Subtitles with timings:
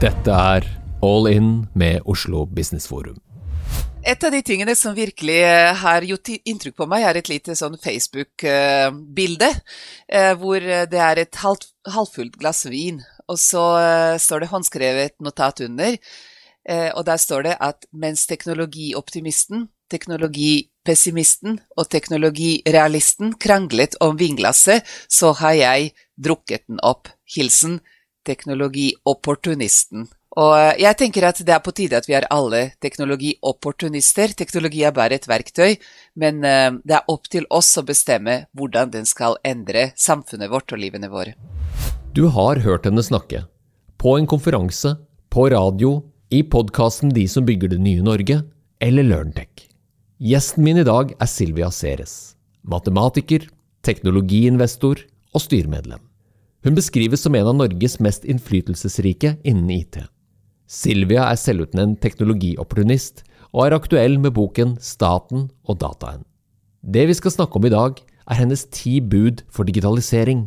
[0.00, 0.64] Dette er
[1.04, 3.18] All In med Oslo Business Forum.
[4.00, 7.52] Et av de tingene som virkelig eh, har gjort inntrykk på meg, er et lite
[7.58, 9.50] sånn Facebook-bilde.
[10.08, 15.60] Eh, hvor det er et halvfullt glass vin, og så eh, står det håndskrevet notat
[15.68, 16.00] under.
[16.70, 25.56] Og der står det at mens teknologioptimisten, teknologipessimisten og teknologirealisten kranglet om vinglasset, så har
[25.56, 27.08] jeg drukket den opp.
[27.32, 27.80] Hilsen
[28.26, 30.08] teknologiopportunisten.
[30.38, 34.34] Og eh, jeg tenker at det er på tide at vi er alle teknologiopportunister.
[34.38, 35.74] Teknologi er bare et verktøy,
[36.22, 40.70] men eh, det er opp til oss å bestemme hvordan den skal endre samfunnet vårt
[40.74, 41.34] og livene våre.
[42.14, 43.44] Du har hørt henne snakke.
[44.00, 44.96] På en konferanse,
[45.30, 46.00] på radio,
[46.30, 48.40] i podkasten De som bygger det nye Norge,
[48.80, 49.66] eller LearnTech.
[50.20, 52.36] Gjesten min i dag er Silvia Ceres.
[52.62, 53.48] Matematiker,
[53.86, 55.02] teknologiinvestor
[55.34, 56.09] og styremedlem.
[56.60, 59.96] Hun beskrives som en av Norges mest innflytelsesrike innen IT.
[60.68, 66.26] Silvia er selvutnevnt teknologiopportunist og er aktuell med boken Staten og dataen.
[66.84, 67.96] Det vi skal snakke om i dag,
[68.30, 70.44] er hennes ti bud for digitalisering.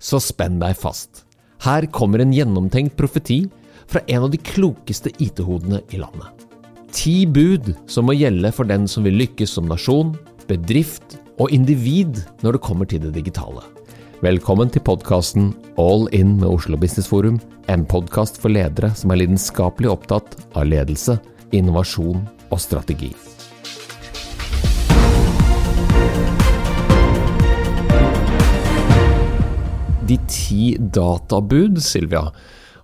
[0.00, 1.26] Så spenn deg fast.
[1.62, 3.44] Her kommer en gjennomtenkt profeti
[3.86, 6.48] fra en av de klokeste IT-hodene i landet.
[6.92, 10.16] Ti bud som må gjelde for den som vil lykkes som nasjon,
[10.48, 13.62] bedrift og individ når det kommer til det digitale.
[14.22, 15.48] Velkommen til podkasten
[15.82, 20.68] All In med Oslo Business Forum, en podkast for ledere som er lidenskapelig opptatt av
[20.70, 21.16] ledelse,
[21.50, 23.08] innovasjon og strategi.
[30.06, 32.28] De ti databud, Silvia.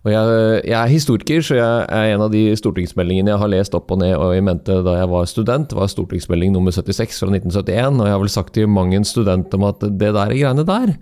[0.06, 0.26] Og jeg,
[0.68, 4.00] jeg, er historiker, så jeg er en av de stortingsmeldingene jeg har lest opp og
[4.02, 7.98] ned og i mente da jeg var student, var stortingsmelding nummer 76 fra 1971.
[7.98, 10.94] Og jeg har vel sagt til mang en student om at det der greiene der,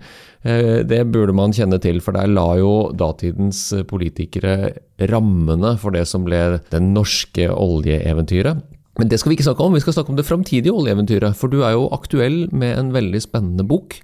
[0.43, 2.01] eh, det burde man kjenne til.
[2.03, 4.73] For der la jo datidens politikere
[5.11, 8.65] rammene for det som ble det norske oljeeventyret.
[8.97, 11.37] Men det skal vi ikke snakke om, vi skal snakke om det framtidige oljeeventyret.
[11.37, 13.99] For du er jo aktuell med en veldig spennende bok.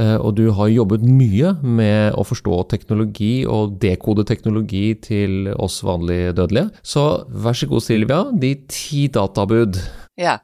[0.00, 5.82] Eh, og du har jobbet mye med å forstå teknologi og dekode teknologi til oss
[5.86, 6.72] vanlige dødelige.
[6.82, 9.78] Så vær så god, Silvia, de ti databud.
[10.18, 10.40] Ja.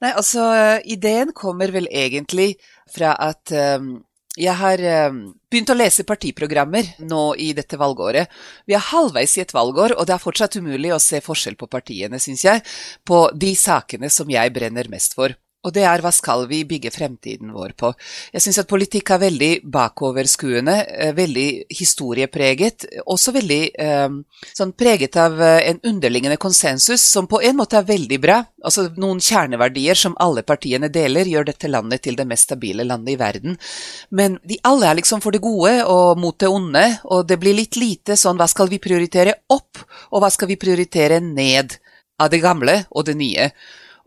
[0.00, 0.44] Nei, altså,
[0.84, 2.54] ideen kommer vel egentlig
[2.90, 3.98] fra at um,
[4.38, 4.80] jeg har
[5.10, 8.30] um, begynt å lese partiprogrammer nå i dette valgåret.
[8.68, 11.68] Vi er halvveis i et valgår, og det er fortsatt umulig å se forskjell på
[11.72, 12.64] partiene, syns jeg,
[13.04, 15.34] på de sakene som jeg brenner mest for.
[15.60, 17.90] Og det er hva skal vi bygge fremtiden vår på?
[18.32, 24.14] Jeg syns at politikk er veldig bakoverskuende, eh, veldig historiepreget, også veldig eh,
[24.56, 28.38] sånn preget av eh, en underliggende konsensus som på en måte er veldig bra.
[28.64, 33.12] Altså noen kjerneverdier som alle partiene deler, gjør dette landet til det mest stabile landet
[33.12, 33.60] i verden.
[34.16, 37.58] Men de alle er liksom for det gode og mot det onde, og det blir
[37.58, 41.76] litt lite sånn hva skal vi prioritere opp, og hva skal vi prioritere ned
[42.16, 43.52] av det gamle og det nye?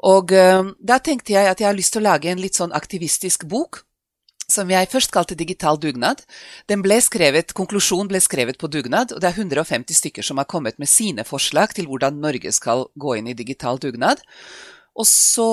[0.03, 2.75] Og uh, da tenkte jeg at jeg har lyst til å lage en litt sånn
[2.75, 3.83] aktivistisk bok,
[4.51, 6.25] som jeg først kalte Digital dugnad.
[6.67, 10.49] Den ble skrevet, Konklusjonen ble skrevet på dugnad, og det er 150 stykker som har
[10.51, 14.21] kommet med sine forslag til hvordan Norge skal gå inn i digital dugnad.
[14.99, 15.49] Og så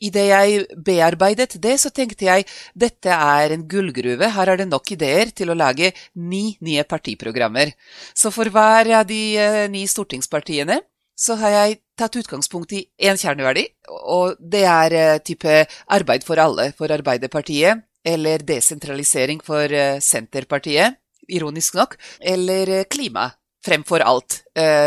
[0.00, 4.94] Idet jeg bearbeidet det, så tenkte jeg dette er en gullgruve, her er det nok
[4.94, 7.74] ideer til å lage ni nye partiprogrammer.
[8.16, 10.78] Så for hver av de uh, ni stortingspartiene
[11.20, 13.66] så har jeg tatt utgangspunkt i én kjerneverdi,
[14.08, 20.96] og det er uh, type arbeid for alle for Arbeiderpartiet, eller desentralisering for uh, Senterpartiet,
[21.30, 24.38] ironisk nok, eller uh, klima fremfor alt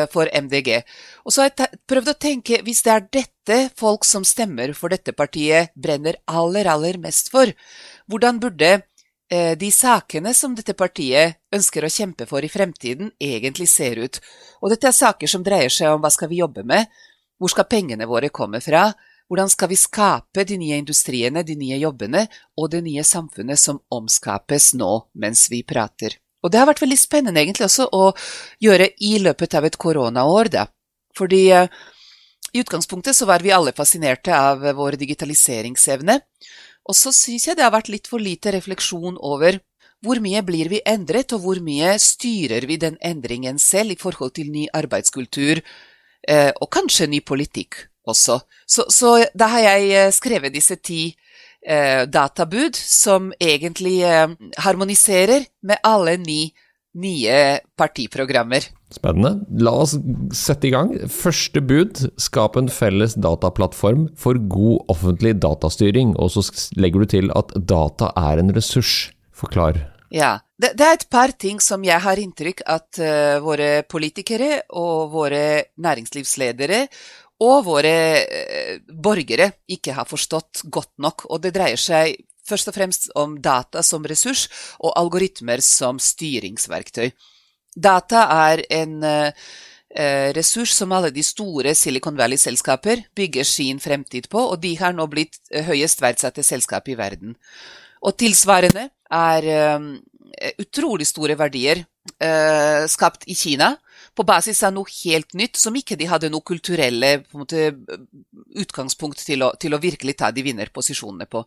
[0.10, 0.80] for MDG.
[1.30, 4.90] Og så har jeg prøvd å tenke, hvis det er dette folk som stemmer for
[4.90, 7.54] dette partiet, brenner aller, aller mest for,
[8.10, 8.93] hvordan burde Eh,
[9.58, 14.20] de sakene som dette partiet ønsker å kjempe for i fremtiden, egentlig ser ut.
[14.62, 16.92] Og dette er saker som dreier seg om hva skal vi jobbe med,
[17.40, 18.92] hvor skal pengene våre komme fra,
[19.28, 22.28] hvordan skal vi skape de nye industriene, de nye jobbene
[22.60, 26.20] og det nye samfunnet som omskapes nå mens vi prater.
[26.44, 28.12] Og det har vært veldig spennende egentlig også å
[28.62, 30.68] gjøre i løpet av et koronaår, da.
[31.16, 31.68] Fordi uh,
[32.54, 36.20] i utgangspunktet så var vi alle fascinerte av vår digitaliseringsevne.
[36.90, 39.60] Og så syns jeg det har vært litt for lite refleksjon over
[40.04, 44.34] hvor mye blir vi endret, og hvor mye styrer vi den endringen selv i forhold
[44.36, 45.62] til ny arbeidskultur,
[46.28, 48.42] eh, og kanskje ny politikk også.
[48.68, 51.06] Så, så da har jeg eh, skrevet disse ti
[51.64, 54.02] eh, databud som egentlig
[54.60, 56.42] harmoniserer med alle ni
[56.94, 58.66] nye partiprogrammer.
[58.94, 59.42] Spennende.
[59.64, 59.96] La oss
[60.38, 60.94] sette i gang.
[61.10, 66.14] Første bud, skap en felles dataplattform for god offentlig datastyring.
[66.22, 66.46] Og så
[66.78, 69.12] legger du til at data er en ressurs.
[69.34, 69.80] Forklar.
[70.14, 70.38] Ja.
[70.62, 75.10] Det, det, er et par ting som jeg har inntrykk at uh, våre politikere og
[75.12, 76.86] våre næringslivsledere
[77.44, 81.26] og våre uh, borgere ikke har forstått godt nok.
[81.34, 84.48] Og det dreier seg først og fremst om data som ressurs
[84.80, 87.12] og algoritmer som styringsverktøy.
[87.74, 89.32] Data er en uh,
[90.38, 95.08] ressurs som alle de store Silicon Valley-selskaper bygger sin fremtid på, og de har nå
[95.10, 97.38] blitt høyest verdsatte selskap i verden.
[98.04, 99.50] Og tilsvarende er
[100.34, 101.84] Eh, utrolig store verdier
[102.18, 103.74] eh, skapt i Kina
[104.16, 107.72] på basis av noe helt nytt, som ikke de hadde noe kulturelle måte,
[108.62, 111.44] utgangspunkt til å, til å, virkelig ta de vinnerposisjonene på.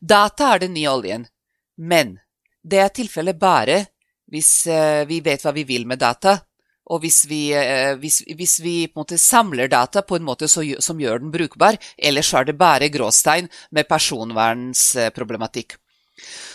[0.00, 1.28] Data er den nye oljen,
[1.78, 2.16] men
[2.62, 3.84] det er tilfellet bare
[4.28, 6.36] hvis eh, vi vet hva vi vil med data.
[6.88, 8.76] Og hvis vi, eh, hvis, hvis vi
[9.20, 13.88] samler data på en måte som gjør den brukbar, ellers er det bare gråstein med
[13.88, 15.76] personvernsproblematikk.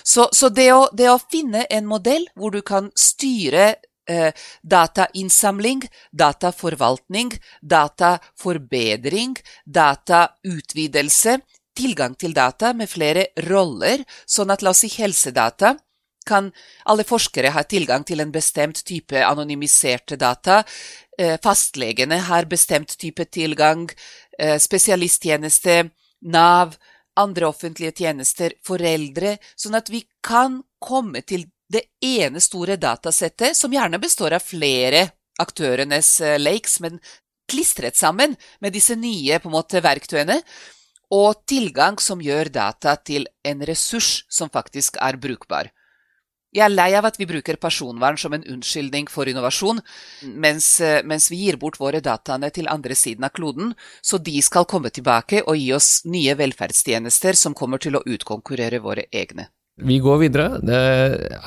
[0.03, 3.75] Så, så det, å, det, å, finne en modell hvor du kan styre
[4.09, 11.39] eh, datainnsamling, dataforvaltning, dataforbedring, datautvidelse,
[11.73, 15.75] tilgang til data med flere roller, sånn at la oss si helsedata
[16.23, 16.51] kan
[16.87, 20.61] alle forskere ha tilgang til en bestemt type anonymiserte data.
[21.17, 23.89] Eh, fastlegene har bestemt type tilgang.
[24.39, 25.89] Eh, spesialisttjeneste,
[26.23, 26.77] Nav,
[27.19, 33.73] andre offentlige tjenester, foreldre, sånn at vi kan komme til det ene store datasettet, som
[33.73, 35.07] gjerne består av flere
[35.41, 36.99] aktørenes uh, lakes, men
[37.49, 40.39] klistret sammen med disse nye måte, verktøyene,
[41.13, 45.69] og tilgang som gjør data til en ressurs som faktisk er brukbar.
[46.53, 49.79] Jeg er lei av at vi bruker personvern som en unnskyldning for innovasjon,
[50.37, 53.73] mens, eh, mens, vi gir bort våre dataene til andre siden av kloden,
[54.05, 58.83] så de skal komme tilbake og gi oss nye velferdstjenester som kommer til å utkonkurrere
[58.85, 59.49] våre egne.
[59.81, 60.59] Vi går videre.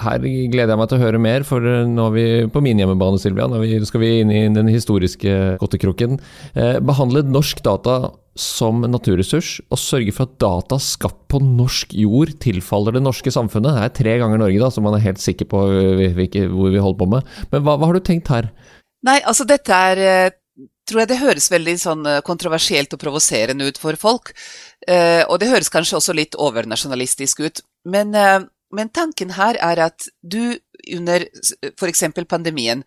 [0.02, 0.18] Her
[0.50, 3.46] gleder jeg meg til å høre mer, for nå er vi på min hjemmebane, Silvia.
[3.46, 6.18] Nå skal vi inn i den historiske godtekroken.
[6.58, 12.34] Eh, behandle norsk data som naturressurs, og sørge for at data skapt på norsk jord
[12.42, 13.78] tilfaller det norske samfunnet.
[13.78, 16.98] Det er tre ganger Norge, da, så man er helt sikker på hvor vi holder
[16.98, 17.30] på med.
[17.54, 18.50] Men hva, hva har du tenkt her?
[19.06, 20.34] Nei, altså dette er eh,
[20.90, 24.34] tror jeg det høres veldig sånn eh, kontroversielt og provoserende ut for folk.
[24.86, 27.62] Og det høres kanskje også litt overnasjonalistisk ut.
[27.86, 28.40] Men, eh,
[28.74, 30.58] men, tanken her er at du
[30.96, 31.24] under
[31.78, 32.04] f.eks.
[32.28, 32.82] pandemien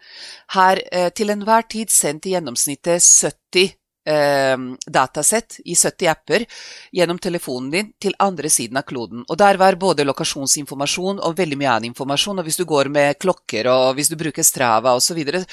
[0.55, 3.79] har eh, til enhver tid sendt i gjennomsnittet 70
[4.09, 4.57] eh,
[4.87, 6.45] datasett i 70 apper
[6.91, 9.23] gjennom telefonen din til andre siden av kloden.
[9.27, 12.39] Og der var både lokasjonsinformasjon og veldig mye annen informasjon.
[12.39, 15.43] Og hvis du går med klokker og hvis du bruker Strava osv., så, videre,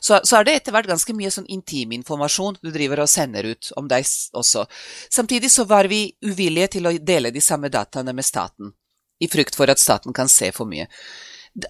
[0.00, 3.48] så så er det etter hvert ganske mye sånn intim informasjon du driver og sender
[3.48, 4.04] ut om deg
[4.36, 4.66] også.
[5.10, 8.74] Samtidig så var vi uvillige til å dele de samme dataene med staten
[9.20, 10.86] i frykt for at staten kan se for mye.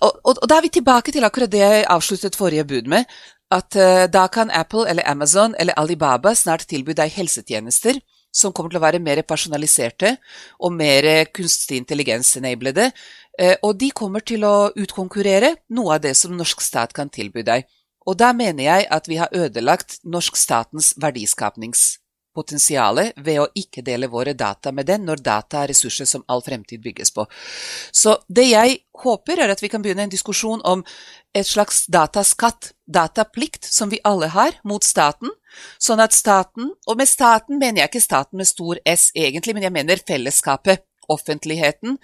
[0.00, 3.06] Og, og, og da er vi tilbake til akkurat det jeg avsluttet forrige bud med,
[3.54, 8.00] at uh, da kan Apple eller Amazon eller Alibaba snart tilby deg helsetjenester
[8.34, 10.16] som kommer til å være mer personaliserte
[10.58, 16.34] og mer kunstig intelligens-enablede, uh, og de kommer til å utkonkurrere noe av det som
[16.34, 17.68] norsk stat kan tilby deg.
[18.06, 21.96] Og da mener jeg at vi har ødelagt norsk statens verdiskapnings
[22.36, 26.44] potensialet ved å ikke dele våre data med den, når data er ressurser som all
[26.44, 27.26] fremtid bygges på.
[27.92, 30.84] Så det jeg håper, er at vi kan begynne en diskusjon om
[31.36, 35.32] et slags dataskatt, dataplikt, som vi alle har, mot staten.
[35.80, 39.66] Sånn at staten, og med staten mener jeg ikke staten med stor S egentlig, men
[39.66, 41.96] jeg mener fellesskapet, offentligheten,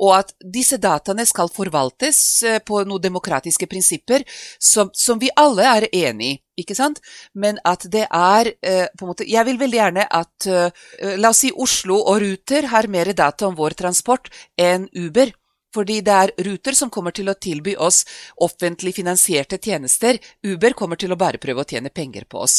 [0.00, 4.26] og at disse dataene skal forvaltes eh, på noen demokratiske prinsipper
[4.58, 6.42] som, som vi alle er enig i.
[6.58, 6.98] Ikke sant?
[7.38, 10.88] Men at det er eh, på en måte Jeg vil veldig gjerne at eh,
[11.20, 14.26] La oss si Oslo og Ruter har mer data om vår transport
[14.58, 15.30] enn Uber.
[15.74, 18.04] Fordi det er Ruter som kommer til å tilby oss
[18.44, 20.18] offentlig finansierte tjenester.
[20.46, 22.54] Uber kommer til å bare prøve å tjene penger på oss.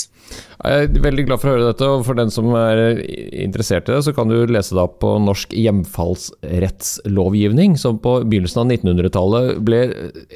[0.61, 3.93] Jeg er veldig glad for å høre dette, og for den som er interessert i
[3.95, 9.45] det, så kan du lese det opp på norsk hjemfallsrettslovgivning, som på begynnelsen av 1900-tallet
[9.65, 9.79] ble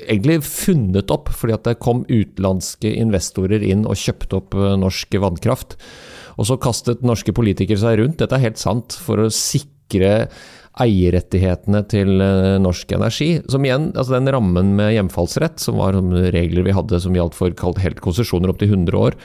[0.08, 5.10] egentlig funnet opp fordi at det kom utenlandske investorer inn og kjøpte opp eh, norsk
[5.22, 5.72] vannkraft.
[6.40, 10.12] Og så kastet norske politikere seg rundt, dette er helt sant, for å sikre
[10.82, 13.30] eierrettighetene til eh, Norsk Energi.
[13.52, 15.98] Som igjen, altså den rammen med hjemfallsrett, som var
[16.34, 19.18] regler vi hadde som gjaldt for kalt helt konsesjoner opp til 100 år,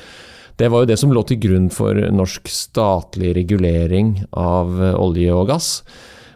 [0.59, 5.33] det var jo det som lå til grunn for norsk statlig regulering av eh, olje
[5.35, 5.71] og gass.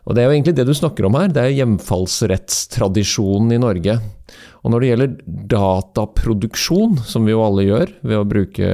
[0.02, 4.00] Og Det er jo egentlig det du snakker om her, det er hjemfallsrettstradisjonen i Norge.
[4.62, 5.12] Og når det gjelder
[5.52, 8.66] dataproduksjon, som vi jo alle gjør ved å bruke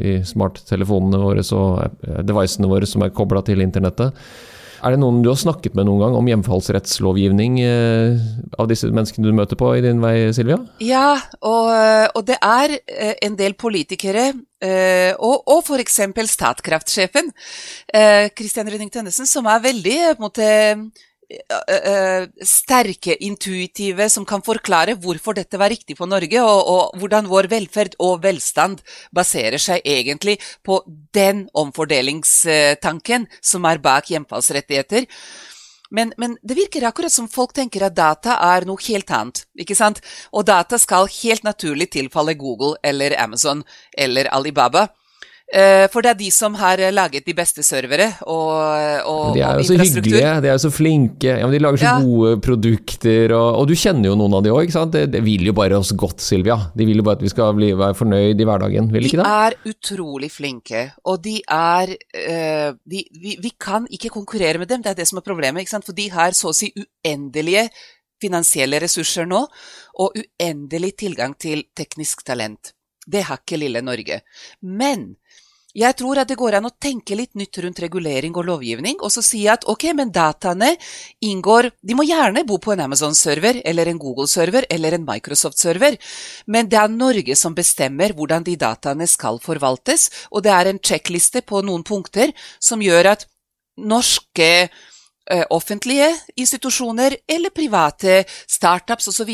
[0.00, 4.16] de smarttelefonene våre og devicene våre som er kobla til internettet,
[4.82, 8.22] Er det noen du har snakket med noen gang om hjemfallsrettslovgivning eh,
[8.58, 10.58] av disse menneskene du møter på i din vei, Silvia?
[10.82, 11.70] Ja, og,
[12.18, 16.00] og det er eh, en del politikere, eh, og, og f.eks.
[16.32, 17.30] Statkraftsjefen,
[18.34, 20.50] Christian Rønning Tønnesen, som er veldig på en måte
[22.46, 27.48] sterke, intuitive, som kan forklare hvorfor dette var riktig for Norge, og, og, hvordan vår
[27.52, 28.82] velferd og velstand
[29.14, 30.82] baserer seg egentlig på
[31.14, 35.08] den omfordelingstanken som er bak hjemfallsrettigheter.
[35.92, 39.44] Men, men, det virker akkurat som folk tenker at data er noe helt annet.
[39.60, 40.00] ikke sant?
[40.32, 43.60] Og data skal helt naturlig tilfalle Google eller Amazon
[43.92, 44.88] eller Alibaba.
[45.52, 49.42] Eh, for det er de som har eh, laget de beste servere og, og De
[49.44, 51.34] er jo så hyggelige, de er jo så flinke.
[51.42, 51.96] Ja, de lager så ja.
[52.00, 54.96] gode produkter, og, og, du kjenner jo noen av de òg, ikke sant?
[54.96, 56.56] Det, det, vil jo bare oss godt, Silvia.
[56.72, 59.20] De vil jo bare at vi skal bli, være fornøyd i hverdagen, vil de ikke
[59.20, 59.28] det?
[59.28, 64.72] De er utrolig flinke, og de er uh, de, vi, vi, kan ikke konkurrere med
[64.72, 65.66] dem, det er det som er problemet.
[65.66, 65.88] ikke sant?
[65.88, 67.68] For de har så å si uendelige
[68.22, 69.44] finansielle ressurser nå,
[70.00, 72.72] og uendelig tilgang til teknisk talent.
[73.04, 74.22] Det har ikke lille Norge.
[74.62, 75.10] Men
[75.72, 79.12] jeg tror at det går an å tenke litt nytt rundt regulering og lovgivning, og
[79.14, 80.74] så si at ok, men dataene
[81.24, 85.96] inngår De må gjerne bo på en Amazon-server eller en Google-server eller en Microsoft-server,
[86.46, 90.80] men det er Norge som bestemmer hvordan de dataene skal forvaltes, og det er en
[90.82, 93.26] sjekkliste på noen punkter som gjør at
[93.80, 94.68] norske
[95.54, 99.30] offentlige institusjoner eller private startups osv.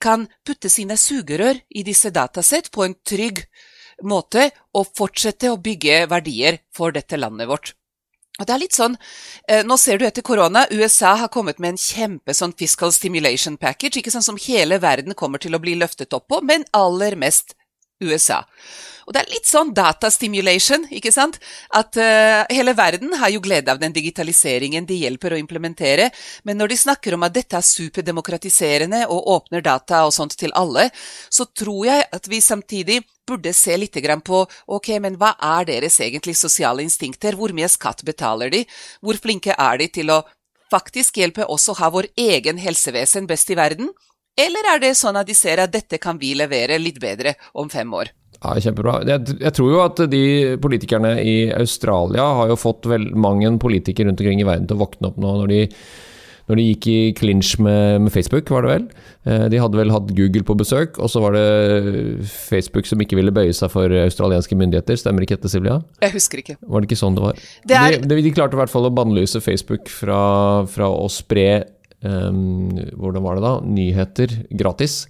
[0.00, 5.60] kan putte sine sugerør i disse datasett på en trygg måte måte å fortsette å
[5.60, 7.74] bygge verdier for dette landet vårt.
[8.36, 8.96] Og det er litt sånn,
[9.48, 13.56] eh, Nå ser du etter korona, USA har kommet med en kjempe sånn fiscal stimulation
[13.56, 17.16] package, ikke sånn som hele verden kommer til å bli løftet opp på, men aller
[17.16, 17.54] mest
[18.02, 18.42] USA.
[19.06, 21.38] Og det er litt sånn datastimulation, ikke sant?
[21.78, 26.08] At uh, hele verden har jo glede av den digitaliseringen de hjelper å implementere,
[26.42, 30.54] men når de snakker om at dette er superdemokratiserende og åpner data og sånt til
[30.58, 30.88] alle,
[31.30, 33.94] så tror jeg at vi samtidig burde se litt
[34.26, 38.64] på ok, men hva er deres egentlig sosiale instinkter, hvor mye skatt betaler de,
[39.00, 40.22] hvor flinke er de til å
[40.70, 43.90] faktisk hjelpe oss å ha vår egen helsevesen best i verden,
[44.36, 47.70] eller er det sånn at de ser at dette kan vi levere litt bedre om
[47.72, 48.12] fem år?
[48.42, 48.98] Ja, Kjempebra.
[49.08, 50.24] Jeg, jeg, tror jo at de
[50.62, 54.84] politikerne i Australia har jo fått vel mange politikere rundt omkring i verden til å
[54.84, 55.60] våkne opp nå når de,
[56.50, 58.84] når de gikk i clinch med, med, Facebook, var det vel.
[59.24, 63.18] Eh, de hadde vel hatt Google på besøk, og så var det Facebook som ikke
[63.18, 65.00] ville bøye seg for australienske myndigheter.
[65.00, 65.80] Stemmer ikke dette, Silvia?
[66.04, 66.58] Jeg husker ikke.
[66.60, 67.40] Var det ikke sånn det var?
[67.64, 67.98] Det er...
[68.04, 70.20] de, de, klarte i hvert fall å bannlyse Facebook fra,
[70.70, 71.48] fra å spre
[72.02, 73.52] Hvordan var det da?
[73.64, 75.04] Nyheter gratis.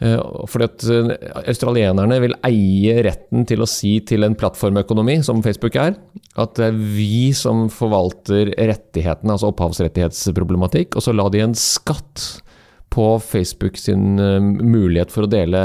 [0.00, 1.10] Eh, fordi at eh,
[1.50, 5.98] Australienerne vil eie retten til å si til en plattformøkonomi, som Facebook er,
[6.40, 12.40] at det er vi som forvalter rettighetene, altså opphavsrettighetsproblematikk, og så la de en skatt
[12.90, 15.60] på Facebook sin uh, mulighet for å dele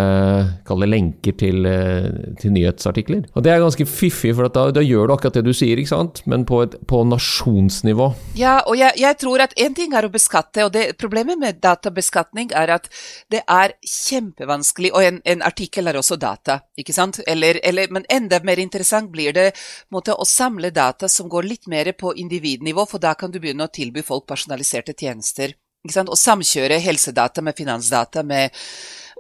[0.86, 3.24] lenker til, uh, til, nyhetsartikler.
[3.34, 5.94] Og Det er ganske fiffig, for da, da, gjør du akkurat det du sier, ikke
[5.96, 6.22] sant?
[6.29, 8.12] men på, et, på nasjonsnivå.
[8.38, 11.60] Ja, og jeg, jeg tror at én ting er å beskatte, og det, problemet med
[11.65, 12.91] databeskatning er at
[13.34, 17.24] det er kjempevanskelig, og en, en artikkel er også data, ikke sant?
[17.25, 19.50] Eller, eller, men enda mer interessant blir det
[19.89, 23.65] måte, å samle data som går litt mer på individnivå, for da kan du begynne
[23.65, 25.58] å tilby folk personaliserte tjenester.
[25.85, 28.49] Å samkjøre helsedata med finansdata, med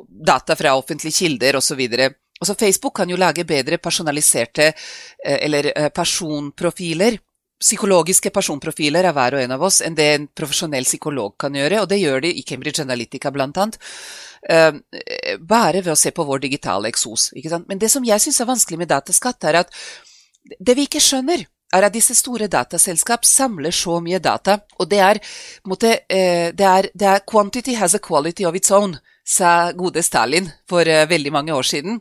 [0.05, 1.81] data fra offentlige kilder osv.
[2.39, 7.17] Altså Facebook kan jo lage bedre personaliserte eh, eller eh, personprofiler,
[7.61, 11.79] psykologiske personprofiler av hver og en av oss, enn det en profesjonell psykolog kan gjøre,
[11.81, 13.79] og det gjør de i Cambridge Analytica blant annet.
[14.45, 14.75] Uh,
[15.41, 17.31] bare ved å se på vår digitale eksos.
[17.65, 19.71] Men det som jeg syns er vanskelig med dataskatt, er at
[20.59, 25.01] det vi ikke skjønner, er at disse store dataselskap samler så mye data, og det
[25.01, 25.19] er,
[25.67, 30.03] måte, eh, det er, det er 'quantity has a quality of its own', sa gode
[30.03, 31.99] Stalin for eh, veldig mange år siden.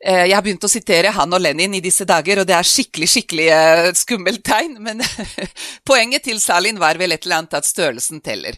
[0.00, 2.62] Eh, jeg har begynt å sitere han og Lenin i disse dager, og det er
[2.62, 3.48] skikkelig skikkelig
[3.94, 5.02] skummelt tegn, men
[5.88, 8.56] poenget til Stalin var vel et eller annet at størrelsen teller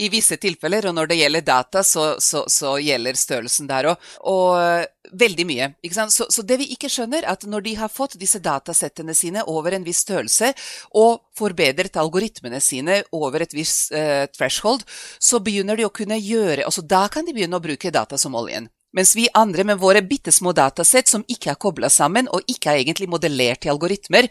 [0.00, 4.08] i visse tilfeller, og når det gjelder data, så, så, så gjelder størrelsen der òg.
[4.32, 4.86] Og eh,
[5.20, 5.68] veldig mye.
[5.92, 9.76] Så, så, det vi ikke skjønner, at når de har fått disse datasettene sine over
[9.76, 10.52] en viss størrelse,
[10.96, 14.86] og forbedret algoritmene sine over et visst eh, threshold,
[15.18, 18.36] så begynner de å kunne gjøre altså Da kan de begynne å bruke data som
[18.38, 18.70] oljen.
[18.96, 22.72] Mens vi andre med våre bitte små datasett som ikke er kobla sammen, og ikke
[22.72, 24.26] er egentlig modellert i algoritmer,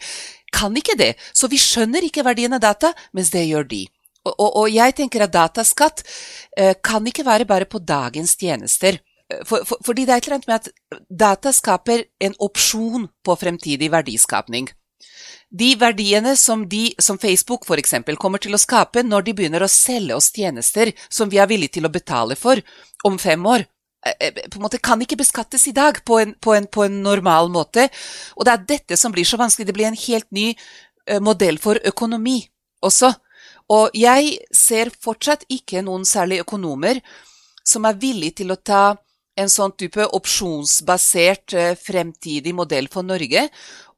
[0.52, 1.14] kan ikke det.
[1.32, 3.86] Så vi skjønner ikke verdien av data, mens det gjør de.
[4.38, 6.02] Og, og, jeg tenker at dataskatt
[6.56, 9.00] eh, kan ikke være bare på dagens tjenester.
[9.30, 13.08] Eh, for, for, fordi det er et eller annet med at data skaper en opsjon
[13.24, 14.70] på fremtidig verdiskapning.
[15.50, 19.72] De verdiene som, de, som Facebook eksempel, kommer til å skape når de begynner å
[19.72, 22.60] selge oss tjenester som vi er villige til å betale for
[23.04, 23.64] om fem år,
[24.06, 27.02] eh, på en måte kan ikke beskattes i dag på en, på, en, på en,
[27.02, 27.88] normal måte.
[28.36, 29.66] Og det er dette som blir så vanskelig.
[29.66, 30.54] Det blir en helt ny
[31.18, 32.44] modell for økonomi
[32.84, 33.10] også.
[33.70, 37.02] Og jeg ser fortsatt ikke noen særlig økonomer
[37.66, 38.96] som er villige til å ta
[39.38, 43.46] en sånn type opsjonsbasert fremtidig modell for Norge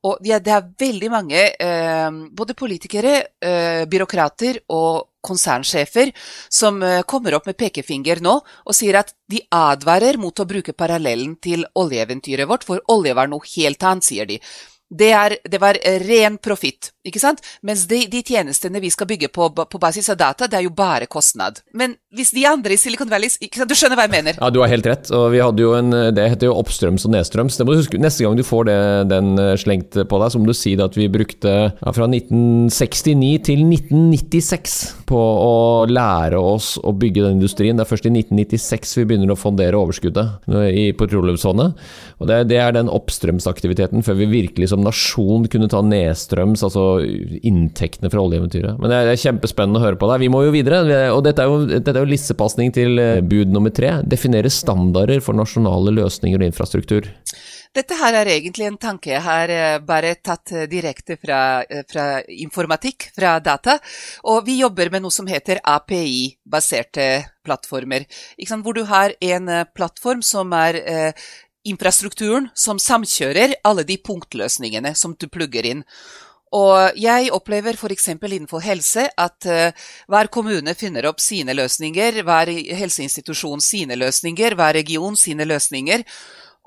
[0.02, 6.12] og det er veldig mange, eh, både politikere, eh, byråkrater og konsernsjefer,
[6.50, 8.32] som eh, kommer opp med pekefinger nå
[8.66, 13.28] og sier at de advarer mot å bruke parallellen til oljeeventyret vårt, for olje var
[13.28, 14.40] noe helt annet, sier de.
[14.92, 17.40] Det, er, det var ren profitt, ikke sant?
[17.64, 20.74] Mens de, de, tjenestene vi skal bygge på, på basis av data, det er jo
[20.76, 21.62] bare kostnad.
[21.72, 23.72] Men hvis de andre i Silicon Valley ikke sant?
[23.72, 24.36] Du skjønner hva jeg mener?
[24.36, 25.08] Ja, du har helt rett.
[25.16, 27.56] Og vi hadde jo en, det heter jo oppstrøms og nedstrøms.
[27.56, 28.00] Det må du huske.
[28.00, 28.78] Neste gang du får det,
[29.12, 33.32] den eh, slengt på deg, så må du si at vi brukte ja, fra 1969
[33.48, 34.76] til 1996
[35.08, 35.56] på å
[35.88, 37.78] lære oss å bygge den industrien.
[37.78, 41.80] Det er først i 1996 vi begynner å fondere overskuddet i petroleumsfondet.
[42.20, 46.84] Og det, det, er den oppstrømsaktiviteten før vi virkelig som nasjon kunne ta nedstrøms, altså
[47.02, 48.78] inntektene fra oljeeventyret.
[48.80, 50.24] Men det er, kjempespennende å høre på deg.
[50.24, 50.82] Vi må jo videre.
[51.14, 53.98] Og dette er jo, dette er jo lissepasning til eh, bud nummer tre.
[54.06, 57.10] Definere standarder for nasjonale løsninger og infrastruktur.
[57.72, 62.06] Dette her er egentlig en tanke jeg har eh, bare tatt eh, direkte fra, fra
[62.26, 63.78] informatikk, fra data.
[64.28, 67.08] Og vi jobber med noe som heter API-baserte
[67.46, 68.04] plattformer.
[68.52, 70.78] Hvor du har en plattform som er
[71.68, 75.82] infrastrukturen som samkjører alle de punktløsningene som du plugger inn.
[76.52, 78.10] Og jeg opplever f.eks.
[78.12, 79.72] innenfor helse at uh,
[80.12, 86.04] hver kommune finner opp sine løsninger, hver helseinstitusjon sine løsninger, hver region sine løsninger.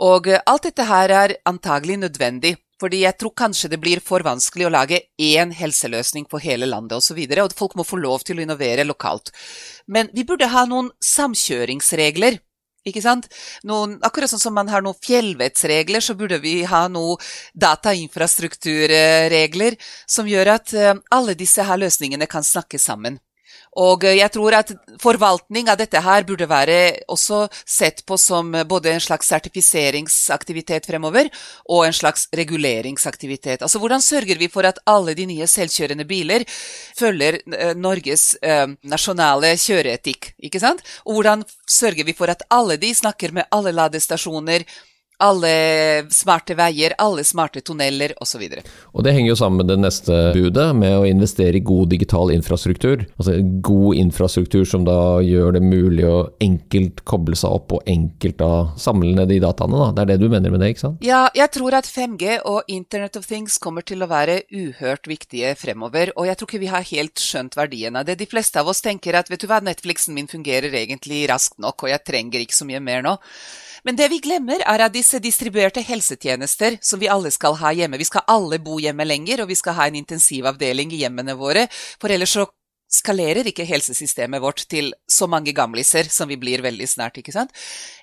[0.02, 4.26] Og uh, alt dette her er antagelig nødvendig, fordi jeg tror kanskje det blir for
[4.26, 8.02] vanskelig å lage én helseløsning for hele landet osv., og, så og folk må få
[8.02, 9.30] lov til å innovere lokalt.
[9.86, 12.42] Men vi burde ha noen samkjøringsregler
[12.86, 13.26] ikke sant?
[13.68, 17.18] Noen, akkurat sånn som man har noen fjellvettsregler, så burde vi ha noen
[17.58, 23.20] datainfrastrukturregler som gjør at eh, alle disse her løsningene kan snakke sammen.
[23.76, 24.72] Og jeg tror at
[25.04, 26.78] forvaltning av dette her burde være
[27.12, 31.28] også sett på som både en slags sertifiseringsaktivitet fremover
[31.68, 33.66] og en slags reguleringsaktivitet.
[33.66, 36.48] Altså hvordan sørger vi for at alle de nye selvkjørende biler
[36.96, 40.84] følger eh, Norges eh, nasjonale kjøreetikk, ikke sant?
[41.04, 44.64] Og hvordan sørger vi for at alle de snakker med alle ladestasjoner,
[45.24, 48.44] alle smarte veier, alle smarte tunneler osv.
[48.46, 51.94] Og, og det henger jo sammen med det neste budet, med å investere i god
[51.94, 53.06] digital infrastruktur.
[53.16, 58.40] Altså god infrastruktur som da gjør det mulig å enkelt koble seg opp og enkelt
[58.42, 58.52] da
[58.82, 59.80] samle ned de dataene.
[59.86, 59.92] Da.
[59.96, 61.06] Det er det du mener med det, ikke sant?
[61.06, 65.56] Ja, jeg tror at 5G og Internet of Things kommer til å være uhørt viktige
[65.60, 66.12] fremover.
[66.20, 68.20] Og jeg tror ikke vi har helt skjønt verdien av det.
[68.20, 71.86] De fleste av oss tenker at vet du hva, Netflixen min fungerer egentlig raskt nok,
[71.86, 73.16] og jeg trenger ikke så mye mer nå.
[73.86, 78.00] Men det vi glemmer, er at disse distribuerte helsetjenester som vi alle skal ha hjemme
[78.02, 81.68] Vi skal alle bo hjemme lenger, og vi skal ha en intensivavdeling i hjemmene våre.
[82.02, 82.48] For ellers så
[82.92, 87.54] skalerer ikke helsesystemet vårt til så mange gamliser som vi blir veldig snart, ikke sant?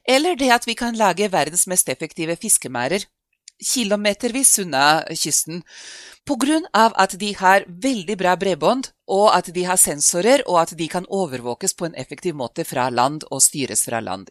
[0.07, 3.07] Eller det at vi kan lage verdens mest effektive fiskemærer
[3.65, 5.63] kilometervis unna kysten.
[6.27, 10.61] På grunn av at de har veldig bra bredbånd, og at de har sensorer, og
[10.63, 14.31] at de kan overvåkes på en effektiv måte fra land og styres fra land.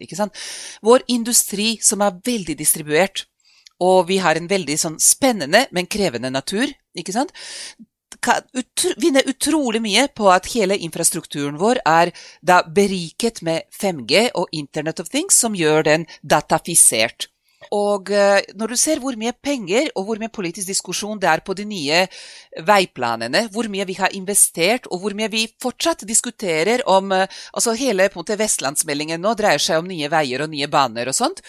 [0.81, 3.25] Vår industri, som er veldig distribuert,
[3.81, 7.33] og vi har en veldig sånn spennende, men krevende natur, ikke sant?
[8.21, 8.43] kan
[9.01, 12.11] vinne utrolig mye på at hele infrastrukturen vår er
[12.75, 17.31] beriket med 5G og Internet of Things, som gjør den datafisert.
[17.69, 21.43] Og eh, når du ser hvor mye penger og hvor mye politisk diskusjon det er
[21.45, 21.99] på de nye
[22.67, 27.73] veiplanene, hvor mye vi har investert, og hvor mye vi fortsatt diskuterer om eh, Altså
[27.77, 31.41] hele måte vestlandsmeldingen nå dreier seg om nye veier og nye baner og sånt.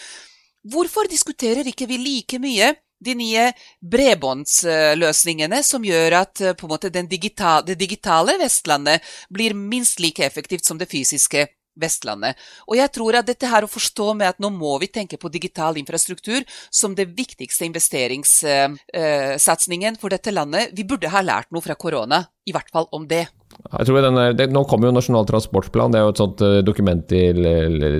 [0.63, 2.73] Hvorfor diskuterer ikke vi like mye
[3.03, 3.49] de nye
[3.81, 10.79] bredbåndsløsningene som gjør at eh, måte digitale, det digitale Vestlandet blir minst like effektivt som
[10.79, 11.47] det fysiske
[11.79, 12.35] Vestlandet.
[12.67, 15.33] Og jeg tror at dette her å forstå med at nå må vi tenke på
[15.33, 20.63] digital infrastruktur som det viktigste investeringssatsingen for dette landet.
[20.77, 23.25] Vi burde ha lært noe fra korona, i hvert fall om det.
[23.63, 25.91] Jeg tror denne, det, Nå kommer jo Nasjonal transportplan.
[25.93, 27.21] Det er jo et sånt uh, dokument de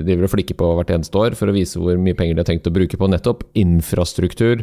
[0.04, 2.50] driver og flikker på hvert eneste år for å vise hvor mye penger de har
[2.50, 4.56] tenkt å bruke på nettopp infrastruktur.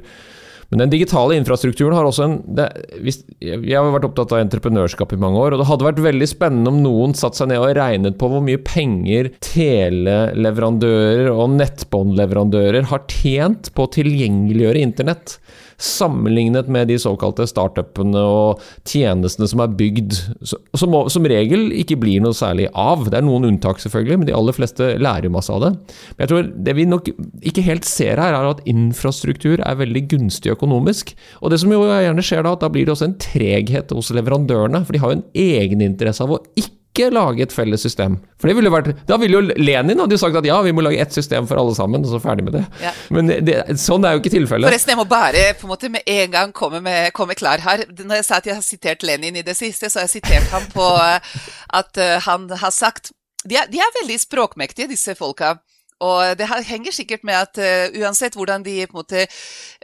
[0.72, 2.66] Men den digitale infrastrukturen har også en det,
[3.04, 6.30] hvis, Jeg har vært opptatt av entreprenørskap i mange år, og det hadde vært veldig
[6.32, 12.88] spennende om noen satte seg ned og regnet på hvor mye penger teleleverandører og nettbåndleverandører
[12.88, 15.36] har tjent på å tilgjengeliggjøre internett.
[15.82, 22.22] Sammenlignet med de såkalte startupene og tjenestene som er bygd, som som regel ikke blir
[22.24, 23.08] noe særlig av.
[23.10, 25.72] Det er noen unntak, selvfølgelig, men de aller fleste lærer masse av det.
[26.16, 27.10] Men jeg tror det vi nok
[27.52, 31.16] ikke helt ser her, er at infrastruktur er veldig gunstig økonomisk.
[31.42, 34.14] Og det som jo gjerne skjer da, at da blir det også en treghet hos
[34.16, 38.18] leverandørene, for de har jo en egeninteresse av å ikke ikke lage et felles system.
[38.40, 40.84] For det ville vært, Da ville jo Lenin hadde jo sagt at ja, vi må
[40.84, 42.66] lage ett system for alle sammen, og så ferdig med det.
[42.84, 42.92] Ja.
[43.10, 44.68] Men det, sånn er jo ikke tilfellet.
[44.68, 47.86] Forresten, jeg må bare på en måte med en gang komme, med, komme klar her.
[47.96, 50.52] Når jeg sa at jeg har sitert Lenin i det siste, så har jeg sitert
[50.52, 51.34] ham på eh,
[51.80, 53.14] at uh, han har sagt
[53.48, 55.56] de er, de er veldig språkmektige, disse folka.
[56.02, 59.26] Og det henger sikkert med at uh, uansett hvordan de på en måte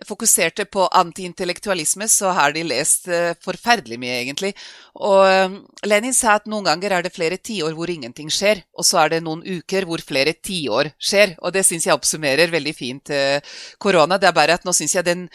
[0.08, 4.54] fokuserte på antiintellektualisme, så har de lest uh, forferdelig mye, egentlig.
[4.98, 8.88] Og um, Lenin sa at noen ganger er det flere tiår hvor ingenting skjer, og
[8.88, 11.36] så er det noen uker hvor flere tiår skjer.
[11.44, 13.38] Og det syns jeg oppsummerer veldig fint uh,
[13.78, 14.18] korona.
[14.18, 15.28] Det er bare at nå syns jeg den,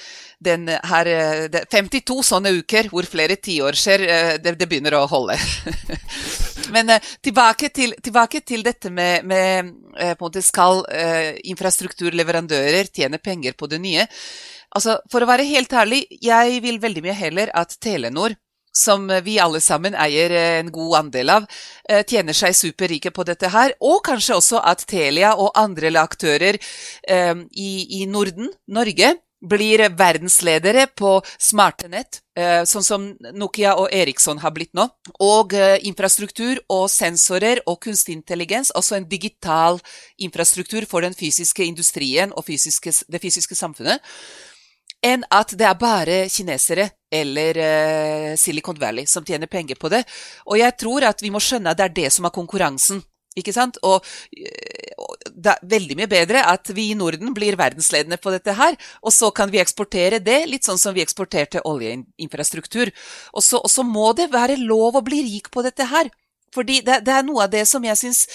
[0.42, 1.12] den her
[1.52, 4.06] det, 52 sånne uker hvor flere tiår skjer,
[4.42, 5.38] det, det begynner å holde.
[6.70, 6.94] Men
[7.24, 13.56] tilbake til, tilbake, til, dette med, med på en måte skal eh, infrastrukturleverandører tjene penger
[13.58, 14.06] på det nye.
[14.72, 18.36] Altså, For å være helt ærlig, jeg vil veldig mye heller at Telenor,
[18.72, 21.48] som vi alle sammen eier eh, en god andel av,
[21.88, 23.74] eh, tjener seg superrike på dette her.
[23.84, 29.12] Og kanskje også at Telia og andre aktører eh, i Norden, Norge,
[29.42, 34.86] blir verdensledere på smarte nett, eh, sånn som Nokia og Eriksson har blitt nå.
[35.20, 39.80] Og eh, infrastruktur og sensorer og kunstig intelligens, altså en digital
[40.18, 44.02] infrastruktur for den fysiske industrien og fysiske, det fysiske samfunnet,
[45.02, 50.04] enn at det er bare kinesere eller uh, Silicon Valley som tjener penger på det.
[50.46, 53.02] Og jeg tror at vi må skjønne at det er det som er konkurransen.
[53.38, 53.78] Ikke sant?
[53.86, 58.76] Og det er veldig mye bedre at vi i Norden blir verdensledende på dette her,
[59.02, 62.92] og så kan vi eksportere det, litt sånn som vi eksporterte oljeinfrastruktur.
[63.32, 66.12] Og så, og så må det være lov å bli rik på dette her.
[66.52, 68.26] Fordi det, det, er noe av det som jeg syns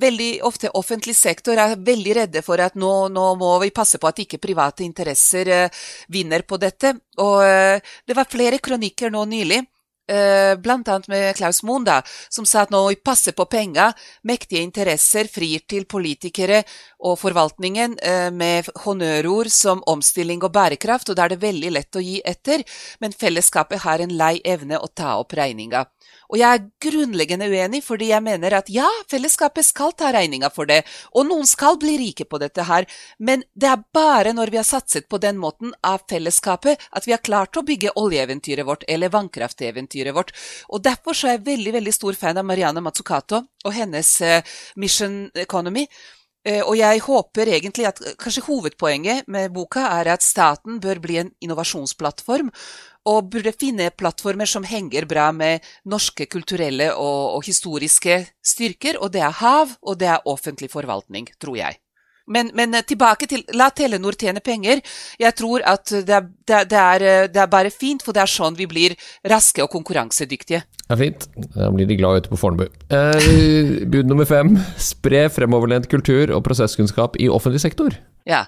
[0.00, 4.08] veldig ofte offentlig sektor er veldig redde for at nå, nå må vi passe på
[4.08, 6.94] at ikke private interesser eh, vinner på dette.
[7.20, 9.77] Og eh, det var flere kronikker nå nylig Eh,
[10.08, 12.00] blant annet med Klaus Moen, da,
[12.32, 13.90] som sa at nå vi passer på penga,
[14.24, 16.62] mektige interesser frir til politikere
[17.04, 21.98] og forvaltningen eh, med honnørord som omstilling og bærekraft, og da er det veldig lett
[21.98, 22.64] å gi etter,
[23.02, 25.86] men fellesskapet har en lei evne å ta opp regninga.
[26.28, 30.68] Og jeg er grunnleggende uenig, fordi jeg mener at ja, fellesskapet skal ta regninga for
[30.68, 30.82] det,
[31.16, 32.84] og noen skal bli rike på dette her,
[33.18, 37.14] men det er bare når vi har satset på den måten av fellesskapet at vi
[37.14, 40.34] har klart å bygge oljeeventyret vårt eller vannkrafteventyret vårt.
[40.68, 44.38] Og derfor så er jeg veldig, veldig stor fan av Mariana Mazzucato og hennes uh,
[44.76, 45.86] Mission Economy.
[46.46, 51.20] Uh, og jeg håper egentlig at kanskje hovedpoenget med boka er at staten bør bli
[51.22, 52.52] en innovasjonsplattform,
[53.08, 59.12] og burde finne plattformer som henger bra med norske kulturelle og, og, historiske styrker, og
[59.14, 61.78] det er hav, og det er offentlig forvaltning, tror jeg.
[62.28, 64.82] Men, men tilbake til la Telenor tjene penger.
[65.16, 68.58] Jeg tror at det er, det, er, det er, bare fint, for det er sånn
[68.58, 68.92] vi blir
[69.32, 70.60] raske og konkurransedyktige.
[70.82, 71.24] Det er fint.
[71.54, 72.66] Da blir de glad ute på Fornebu.
[72.92, 74.58] Eh, bud nummer fem.
[74.76, 77.96] Spre fremoverlent kultur og prosesskunnskap i offentlig sektor.
[78.28, 78.44] Ja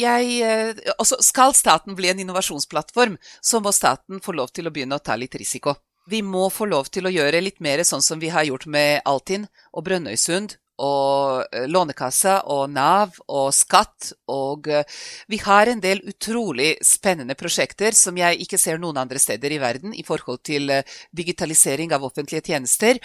[0.00, 4.74] jeg, eh, altså skal staten bli en innovasjonsplattform, så må staten få lov til å
[4.74, 5.76] begynne å ta litt risiko.
[6.06, 9.02] Vi må få lov til å gjøre litt mer sånn som vi har gjort med
[9.04, 10.54] Altinn og Brønnøysund
[10.84, 14.12] og eh, Lånekassa og Nav og Skatt.
[14.30, 14.86] Og eh,
[15.26, 19.60] vi har en del utrolig spennende prosjekter som jeg ikke ser noen andre steder i
[19.62, 20.70] verden i forhold til
[21.16, 23.00] digitalisering av offentlige tjenester,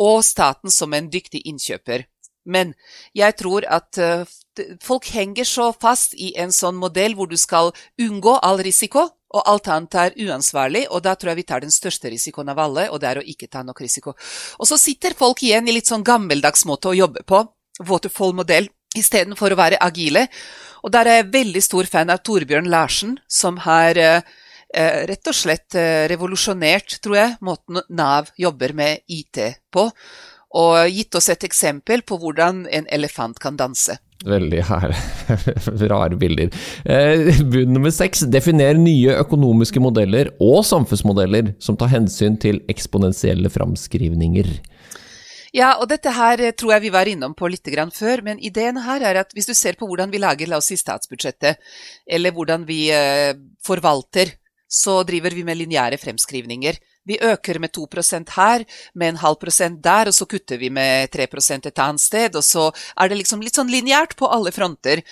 [0.00, 2.06] og staten som en dyktig innkjøper.
[2.46, 2.72] Men
[3.16, 3.98] jeg tror at
[4.80, 9.42] folk henger så fast i en sånn modell hvor du skal unngå all risiko, og
[9.50, 12.86] alt annet er uansvarlig, og da tror jeg vi tar den største risikoen av alle,
[12.90, 14.14] og det er å ikke ta nok risiko.
[14.60, 17.42] Og så sitter folk igjen i litt sånn gammeldags måte å jobbe på,
[17.84, 20.26] waterfall-modell, istedenfor å være agile.
[20.86, 24.22] Og der er jeg veldig stor fan av Torbjørn Larsen, som har eh,
[24.72, 29.90] eh rett og slett eh, revolusjonert, tror jeg, måten Nav jobber med IT på,
[30.56, 33.98] og gitt oss et eksempel på hvordan en elefant kan danse.
[34.26, 34.62] Veldig
[35.92, 36.54] rare bilder.
[36.84, 38.24] Eh, bud nummer seks.
[38.32, 44.48] Definer nye økonomiske modeller og samfunnsmodeller som tar hensyn til eksponentielle framskrivninger.
[45.56, 48.40] Ja, og dette her eh, tror jeg vi var innom på litt grann før, men
[48.44, 51.60] ideen her er at hvis du ser på hvordan vi lager, la oss si statsbudsjettet,
[52.08, 54.34] eller hvordan vi eh, forvalter
[54.68, 56.78] så driver vi med lineære fremskrivninger.
[57.06, 58.64] Vi øker med 2% her,
[58.94, 62.36] med en halv prosent der, og så kutter vi med 3 et annet sted.
[62.36, 65.02] Og så er det liksom litt sånn lineært på alle fronter.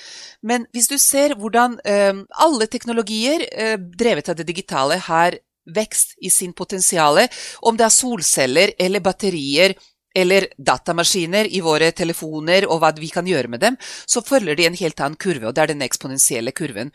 [0.42, 6.18] Men hvis du ser hvordan eh, alle teknologier eh, drevet av det digitale har vekst
[6.20, 7.28] i sin potensiale,
[7.62, 9.74] om det er solceller eller batterier
[10.14, 14.68] eller datamaskiner i våre telefoner og hva vi kan gjøre med dem, så følger de
[14.68, 16.92] en helt annen kurve, og det er den eksponentielle kurven.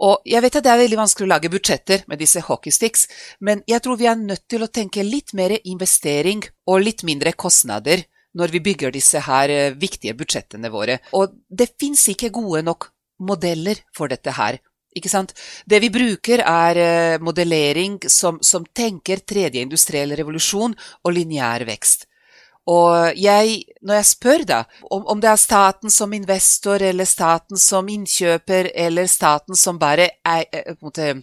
[0.00, 3.06] Og jeg vet at det er veldig vanskelig å lage budsjetter med disse hockeysticks,
[3.44, 7.34] men jeg tror vi er nødt til å tenke litt mer investering og litt mindre
[7.36, 8.06] kostnader
[8.38, 11.00] når vi bygger disse her eh, viktige budsjettene våre.
[11.18, 12.88] Og det fins ikke gode nok
[13.20, 14.60] modeller for dette her.
[14.96, 15.34] Ikke sant?
[15.66, 22.08] Det vi bruker, er eh, modellering som, som tenker tredje industriell revolusjon og lineær vekst.
[22.68, 27.58] Og jeg, når jeg spør da, om, om, det er staten som investor, eller staten
[27.58, 31.14] som innkjøper, eller staten som bare er, er, måte,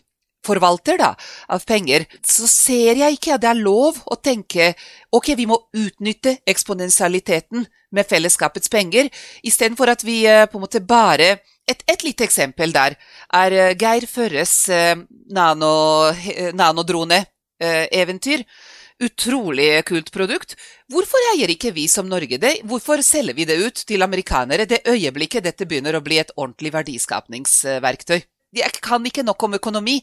[0.48, 1.12] forvalter da,
[1.52, 4.72] av penger, så ser jeg ikke at det er lov å tenke
[5.12, 9.12] ok, vi må utnytte eksponentialiteten med fellesskapets penger,
[9.48, 12.98] istedenfor at vi eh, på en måte bare et, et lite eksempel der
[13.36, 14.96] er eh, Geir Førres eh,
[15.36, 16.12] nano,
[16.56, 18.44] nanodrone-eventyr.
[18.98, 20.56] Utrolig kult produkt.
[20.88, 22.62] Hvorfor eier ikke vi som Norge det?
[22.64, 26.72] Hvorfor selger vi det ut til amerikanere det øyeblikket dette begynner å bli et ordentlig
[26.78, 28.22] verdiskapningsverktøy?
[28.56, 29.98] Jeg kan ikke nok om økonomi,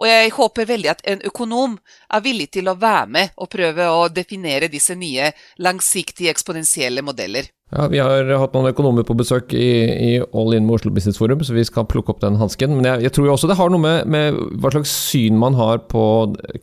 [0.00, 1.76] og jeg håper veldig at en økonom
[2.08, 5.28] er villig til å være med og prøve å definere disse nye
[5.60, 7.52] langsiktige eksponentielle modeller.
[7.70, 11.20] Ja, Vi har hatt noen økonomer på besøk i, i All In med Oslo Business
[11.20, 12.74] Forum, så vi skal plukke opp den hansken.
[12.74, 15.54] Men jeg, jeg, tror jo også det har noe med, med, hva slags syn man
[15.58, 16.02] har på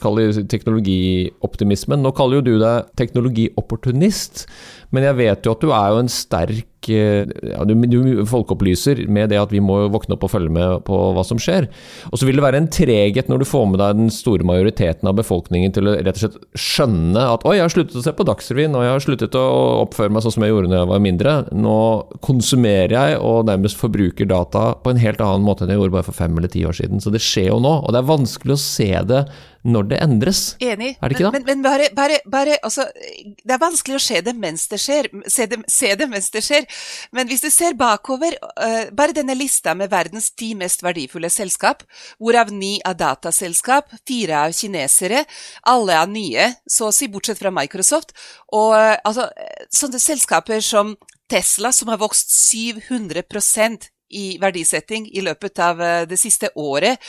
[0.03, 2.03] teknologioptimismen.
[2.03, 4.43] Nå kaller jo du deg teknologiopportunist,
[4.91, 9.32] men jeg vet jo at du er jo en sterk ja, du, du folkeopplyser med
[9.32, 11.69] det at vi må våkne opp og følge med på hva som skjer.
[12.12, 15.10] Og så vil det være en treghet når du får med deg den store majoriteten
[15.10, 18.15] av befolkningen til å rett og slett skjønne at oi, jeg har sluttet å se
[18.17, 19.45] på Dagsrevyen, og jeg har sluttet å
[19.84, 21.36] oppføre meg sånn som jeg gjorde da jeg var mindre.
[21.56, 21.78] Nå
[22.26, 26.10] konsumerer jeg og nærmest forbruker data på en helt annen måte enn jeg gjorde bare
[26.10, 27.04] for fem eller ti år siden.
[27.04, 29.23] Så det skjer jo nå, og det er vanskelig å se det
[29.67, 30.41] når det endres.
[30.63, 30.93] Enig.
[31.01, 31.32] Er det ikke da?
[31.36, 32.88] Men, men, bare, bare, bare altså,
[33.43, 35.10] Det er vanskelig å se det mens det skjer.
[35.32, 36.67] Se det, se det, mens det skjer.
[37.15, 41.84] Men hvis du ser bakover, uh, bare denne lista med verdens ti mest verdifulle selskap,
[42.21, 45.25] hvorav ni av dataselskap, fire av kinesere,
[45.67, 48.15] alle av nye, så å si bortsett fra Microsoft,
[48.56, 49.27] og uh, altså
[49.73, 50.95] sånne selskaper som
[51.27, 53.27] Tesla, som har vokst 700
[54.09, 56.99] i verdisetting i løpet av eh, det siste året.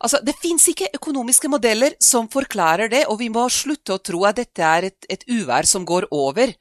[0.00, 4.24] Altså, det fins ikke økonomiske modeller som forklarer det, og vi må slutte å tro
[4.28, 6.54] at dette er et, et uvær som går over.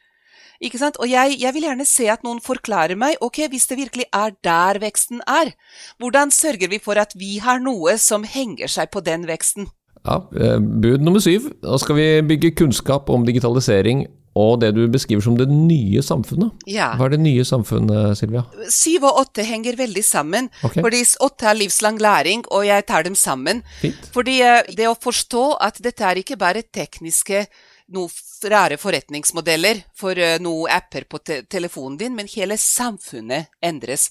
[0.63, 0.97] Ikke sant?
[1.01, 4.33] Og jeg, jeg, vil gjerne se at noen forklarer meg ok, hvis det virkelig er
[4.45, 5.53] der veksten er,
[6.01, 9.69] hvordan sørger vi for at vi har noe som henger seg på den veksten?
[10.07, 11.51] Ja, eh, Bud nummer syv.
[11.61, 14.07] Da skal vi bygge kunnskap om digitalisering
[14.37, 16.67] og det du beskriver som det nye samfunnet.
[16.69, 16.91] Ja.
[16.97, 18.45] Hva er det nye samfunnet, Silvia?
[18.73, 20.51] Syv og åtte henger veldig sammen.
[20.61, 20.83] Okay.
[20.85, 23.63] Fordi åtte er livslang læring, og jeg tar dem sammen.
[23.81, 24.11] Fint.
[24.13, 27.47] Fordi eh, det å forstå at dette er ikke bare tekniske
[27.93, 28.09] noen
[28.51, 34.07] rare forretningsmodeller for uh, noen apper på te telefonen din, men hele samfunnet endres.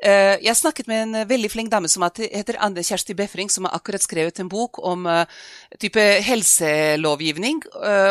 [0.00, 3.76] Uh, jeg snakket med en veldig flink dame som heter Anne Kjersti Befring, som har
[3.78, 5.24] akkurat skrevet en bok om uh,
[5.80, 7.62] type helselovgivning,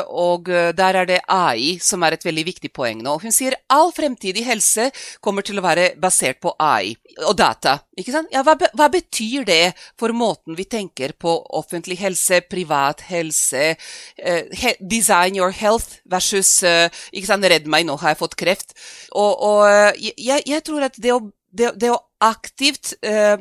[0.09, 3.17] og der er det AI som er et veldig viktig poeng nå.
[3.21, 4.89] Hun sier all fremtidig helse
[5.23, 6.95] kommer til å være basert på AI
[7.27, 7.79] og data.
[7.99, 8.29] Ikke sant?
[8.31, 13.73] Ja, hva, hva, betyr det for måten vi tenker på offentlig helse, privat helse,
[14.17, 18.37] eh, he design your health versus eh, ikke sant, redd meg, nå har jeg fått
[18.39, 18.75] kreft.
[19.11, 21.19] Og, og eh, jeg, jeg, tror at det å,
[21.51, 23.35] det, det å aktivt eh,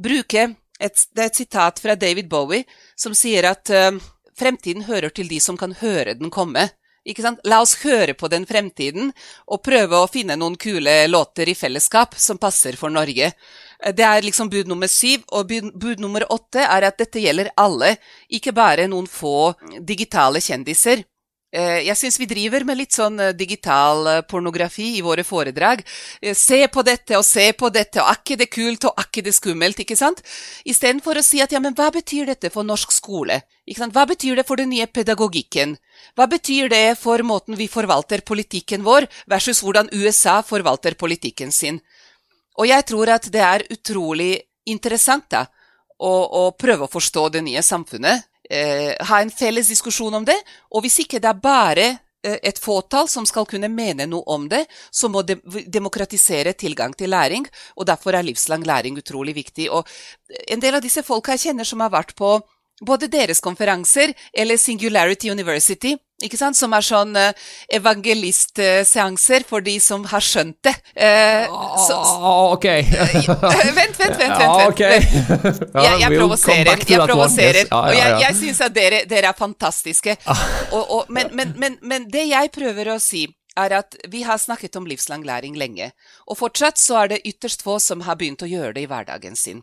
[0.00, 0.48] bruke
[0.80, 2.64] et, Det er et sitat fra David Bowie
[2.96, 3.68] som sier at
[4.40, 6.70] fremtiden hører til de som kan høre den komme.
[7.48, 9.12] La oss høre på den fremtiden,
[9.48, 13.32] og prøve å finne noen kule låter i fellesskap som passer for Norge.
[13.96, 17.48] Det er liksom bud nummer syv, og bud, bud nummer åtte er at dette gjelder
[17.56, 17.94] alle,
[18.28, 21.06] ikke bare noen få digitale kjendiser.
[21.50, 25.82] Eh, jeg syns vi driver med litt sånn eh, digital eh, pornografi i våre foredrag.
[26.38, 29.24] Se på dette og se på dette, og er ikke det kult og er ikke
[29.26, 29.82] det skummelt?
[29.82, 30.22] ikke sant?
[30.62, 33.40] Istedenfor å si at ja, men hva betyr dette for norsk skole?
[33.66, 35.74] Hva betyr det for den nye pedagogikken?
[36.14, 41.82] Hva betyr det for måten vi forvalter politikken vår, versus hvordan USA forvalter politikken sin?
[42.62, 44.36] Og jeg tror at det er utrolig
[44.70, 45.48] interessant da,
[45.98, 46.14] å,
[46.46, 50.36] å prøve å forstå det nye samfunnet eh, ha en felles diskusjon om det.
[50.74, 51.86] Og hvis ikke det er bare
[52.24, 56.94] eh, et fåtall som skal kunne mene noe om det, så må de demokratisere tilgang
[56.96, 57.46] til læring.
[57.76, 59.70] og Derfor er livslang læring utrolig viktig.
[59.70, 59.86] Og
[60.48, 62.38] en del av disse folka jeg kjenner som har vært på
[62.80, 66.58] både deres konferanser eller Singularity University, ikke sant?
[66.58, 67.30] som er sånn uh,
[67.72, 70.74] evangelistseanser for de som har skjønt det.
[70.94, 72.66] Så, ah, ok.
[73.78, 74.18] vent, vent, vent.
[74.18, 74.62] vent, vent.
[74.70, 75.00] okay.
[75.00, 76.84] jeg, jeg provoserer.
[76.86, 77.62] Jeg provoserer.
[77.64, 77.72] Yes.
[77.72, 77.90] Ja, ja, ja.
[77.90, 80.16] Og jeg, jeg syns at dere, dere, er fantastiske.
[80.26, 80.46] Ah.
[80.70, 83.26] Og, og, men, men, men, men det jeg prøver å si
[83.58, 85.90] er at vi har snakket om livslang læring lenge,
[86.26, 89.36] og fortsatt så er det ytterst få som har begynt å gjøre det i hverdagen
[89.36, 89.62] sin.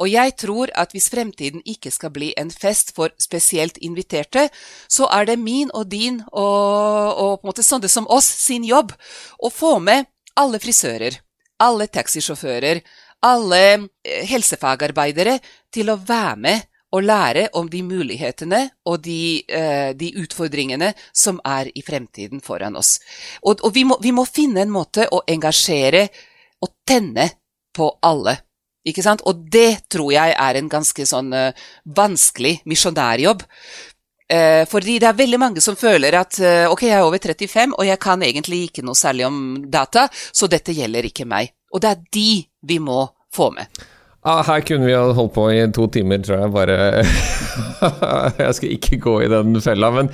[0.00, 4.48] Og jeg tror at hvis fremtiden ikke skal bli en fest for spesielt inviterte,
[4.88, 8.64] så er det min og din og, og på en måte sånne som oss sin
[8.66, 8.92] jobb
[9.38, 11.20] å få med alle frisører,
[11.62, 12.82] alle taxisjåfører,
[13.24, 13.64] alle
[14.04, 15.38] eh, helsefagarbeidere
[15.72, 21.40] til å være med og lære om de mulighetene og de, uh, de utfordringene som
[21.42, 23.00] er i fremtiden foran oss.
[23.42, 26.06] Og, og vi, må, vi, må, finne en måte å engasjere
[26.62, 27.26] og tenne
[27.74, 28.36] på alle.
[28.84, 29.24] Ikke sant?
[29.28, 31.66] Og det tror jeg er en ganske sånn uh,
[31.96, 33.44] vanskelig misjonærjobb.
[34.24, 37.76] Uh, fordi det er veldig mange som føler at uh, ok, jeg er over 35,
[37.78, 39.40] og jeg kan egentlig ikke noe særlig om
[39.72, 41.54] data, så dette gjelder ikke meg.
[41.74, 42.30] Og det er de
[42.68, 43.02] vi må
[43.34, 43.84] få med.
[44.24, 46.52] Ah, her kunne vi ha holdt på i to timer, tror jeg.
[46.54, 46.76] Bare
[48.46, 49.90] Jeg skal ikke gå i den fella.
[49.92, 50.08] Men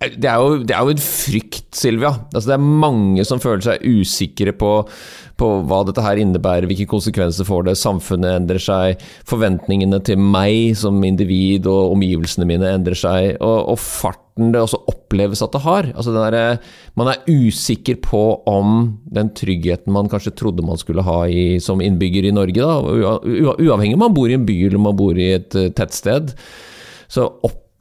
[0.00, 2.14] det er jo, det er jo en frykt, Silvia.
[2.32, 4.74] Altså, det er mange som føler seg usikre på
[5.40, 10.76] på hva dette her innebærer, hvilke konsekvenser får det, samfunnet endrer seg, forventningene til meg
[10.78, 15.62] som individ og omgivelsene mine endrer seg, og, og farten det også oppleves at det
[15.66, 15.88] har.
[15.94, 16.62] Altså der,
[16.98, 21.82] man er usikker på om den tryggheten man kanskje trodde man skulle ha i, som
[21.82, 22.78] innbygger i Norge, da,
[23.58, 26.34] uavhengig om man bor i en by eller man bor i et eh, tettsted,
[27.10, 27.28] så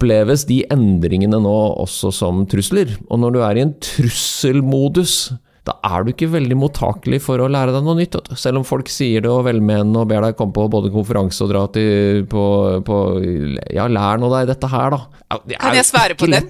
[0.04, 2.92] oppleves de endringene nå også som trusler.
[3.10, 5.32] Og når du er i en trusselmodus,
[5.64, 8.18] da er du ikke veldig mottakelig for å lære deg noe nytt.
[8.36, 11.54] Selv om folk sier det og velmenende og ber deg komme på både konferanse og
[11.54, 12.44] dra til på,
[12.84, 13.00] på
[13.72, 15.40] Ja, lær nå deg dette her, da.
[15.48, 16.44] Det kan jeg svære på det?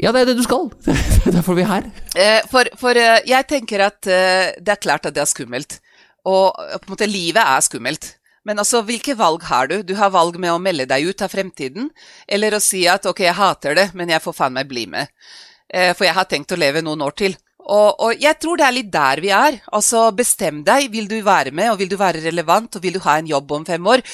[0.00, 0.70] Ja, det er det du skal.
[0.86, 1.90] Det er derfor vi er her.
[2.16, 5.80] Eh, for, for eh, jeg tenker at eh, det er klart at det er skummelt.
[6.26, 8.14] Og på en måte, livet er skummelt.
[8.46, 9.80] Men altså, hvilke valg har du?
[9.82, 11.90] Du har valg med å melde deg ut av fremtiden,
[12.28, 15.10] eller å si at ok, jeg hater det, men jeg får faen meg bli med.
[15.66, 17.34] For jeg har tenkt å leve noen år til.
[17.66, 19.58] Og, og, jeg tror det er litt der vi er.
[19.74, 20.86] Altså, bestem deg.
[20.92, 23.54] Vil du være med, og vil du være relevant, og vil du ha en jobb
[23.58, 24.04] om fem år?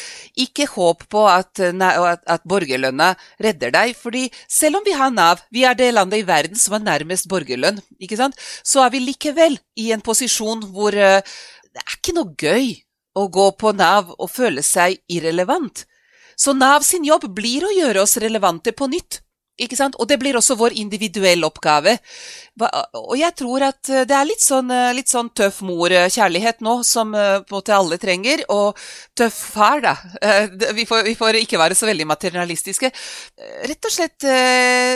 [0.41, 3.13] Ikke håp på at, at, at borgerlønna
[3.45, 6.79] redder deg, fordi selv om vi har Nav, vi er det landet i verden som
[6.79, 11.85] er nærmest borgerlønn, ikke sant, så er vi likevel i en posisjon hvor uh, det
[11.85, 12.73] er ikke noe gøy
[13.15, 15.85] å gå på Nav og føle seg irrelevant.
[16.37, 19.21] Så Nav sin jobb blir å gjøre oss relevante på nytt.
[19.61, 19.99] Ikke sant?
[20.01, 21.99] Og det blir også vår individuelle oppgave.
[22.97, 26.79] Og jeg tror at eh, det er litt sånn, eh, litt sånn tøff mor-kjærlighet nå,
[26.89, 28.47] som eh, på en måte alle trenger.
[28.55, 28.81] Og
[29.19, 29.95] tøff far, da.
[30.73, 32.91] Vi får, vi får, ikke være så veldig materialistiske.
[33.69, 34.25] Rett og slett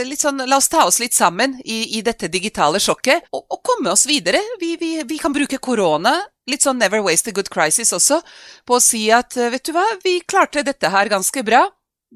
[0.06, 3.60] litt sånn La oss ta oss litt sammen i, i dette digitale sjokket, og, og,
[3.66, 4.40] komme oss videre.
[4.60, 6.16] Vi, vi, vi kan bruke korona
[6.50, 8.20] litt sånn never waste a good crisis også,
[8.66, 11.66] på å si at vet du hva, vi klarte dette her ganske bra.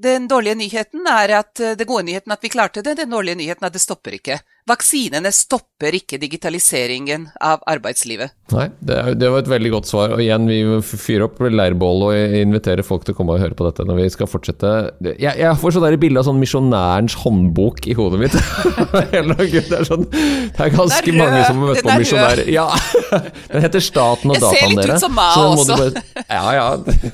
[0.01, 3.41] Den dårlige nyheten er at den det gode nyheten at vi klarte det, den dårlige
[3.41, 4.39] nyheten at det stopper ikke.
[4.71, 8.37] Vaksinene stopper ikke digitaliseringen av arbeidslivet.
[8.51, 10.15] Nei, det, er, det, var et veldig godt svar.
[10.15, 13.67] Og igjen, vi fyrer opp leirbålet og inviterer folk til å komme og høre på
[13.67, 14.73] dette når vi skal fortsette.
[15.07, 18.37] Jeg, jeg får sånn bilde av sånn misjonærens håndbok i hodet mitt.
[18.95, 22.45] det, er sånn, det er ganske mange som har møtt på misjonær.
[22.51, 22.69] Ja,
[23.53, 24.61] den heter Staten og dataen, dere.
[24.61, 25.81] Jeg ser litt ut som meg også.
[25.81, 26.69] Bare, ja, ja.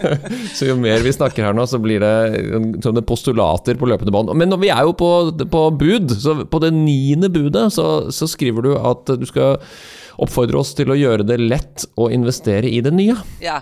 [0.57, 2.14] Så jo mer vi snakker her nå, så blir det
[2.85, 4.33] sånne postulater på løpende bånd.
[4.37, 5.11] Men vi er jo på,
[5.53, 9.61] på bud, så på det niende budet så, så skriver du at du skal
[10.22, 13.16] oppfordre oss til å gjøre det lett å investere i det nye.
[13.42, 13.61] Ja,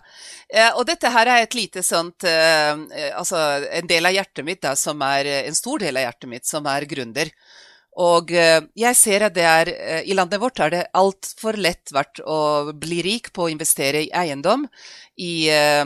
[0.48, 2.72] eh, og dette her er et lite sånt eh,
[3.14, 6.46] Altså en del av hjertet mitt, da, som er en stor del av hjertet mitt,
[6.46, 7.32] som er gründer.
[8.04, 9.70] Og eh, jeg ser at det er
[10.02, 14.12] I landet vårt har det altfor lett vært å bli rik på å investere i
[14.14, 14.66] eiendom,
[15.18, 15.84] i Eh,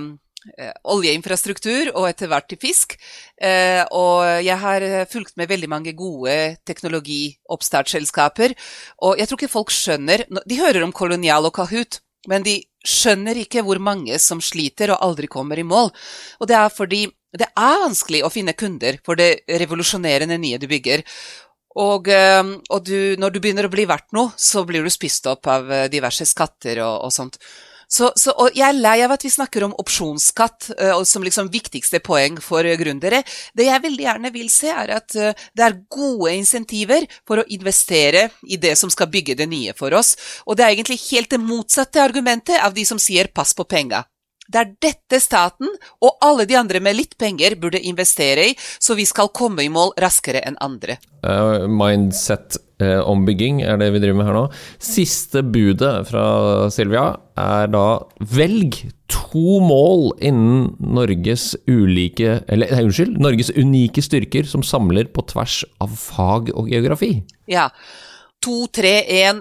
[0.88, 2.94] oljeinfrastruktur og etter hvert til fisk.
[3.40, 8.54] Eh, og jeg har fulgt med veldig mange gode teknologioppstartsselskaper.
[9.04, 13.38] Og jeg tror ikke folk skjønner De hører om Kolonial og Kahoot, men de skjønner
[13.42, 15.90] ikke hvor mange som sliter og aldri kommer i mål.
[16.40, 17.06] Og det er fordi
[17.38, 21.04] det er vanskelig å finne kunder for det revolusjonerende nye du bygger.
[21.78, 25.26] Og, eh, og du, når du begynner å bli verdt noe, så blir du spist
[25.30, 27.42] opp av diverse skatter og, og sånt.
[27.88, 31.48] Så, så, og jeg er lei av at vi snakker om opsjonsskatt uh, som liksom
[31.52, 33.22] viktigste poeng for uh, gründere.
[33.56, 37.46] Det jeg veldig gjerne vil se, er at uh, det er gode insentiver for å
[37.48, 40.14] investere i det som skal bygge det nye for oss.
[40.44, 44.04] Og det er egentlig helt det motsatte argumentet av de som sier 'pass på penga'.
[44.48, 45.68] Det er dette staten
[46.00, 49.68] og alle de andre med litt penger burde investere i, så vi skal komme i
[49.72, 50.96] mål raskere enn andre.
[51.24, 51.68] Uh,
[52.78, 54.44] Mindset-ombygging uh, er det vi driver med her nå.
[54.78, 58.00] Siste budet fra Silvia er da
[58.34, 65.24] velg to mål innen Norges ulike Eller nei, unnskyld, Norges unike styrker som samler på
[65.30, 67.22] tvers av fag og geografi.
[67.50, 67.68] Ja,
[68.40, 69.40] to, tre, én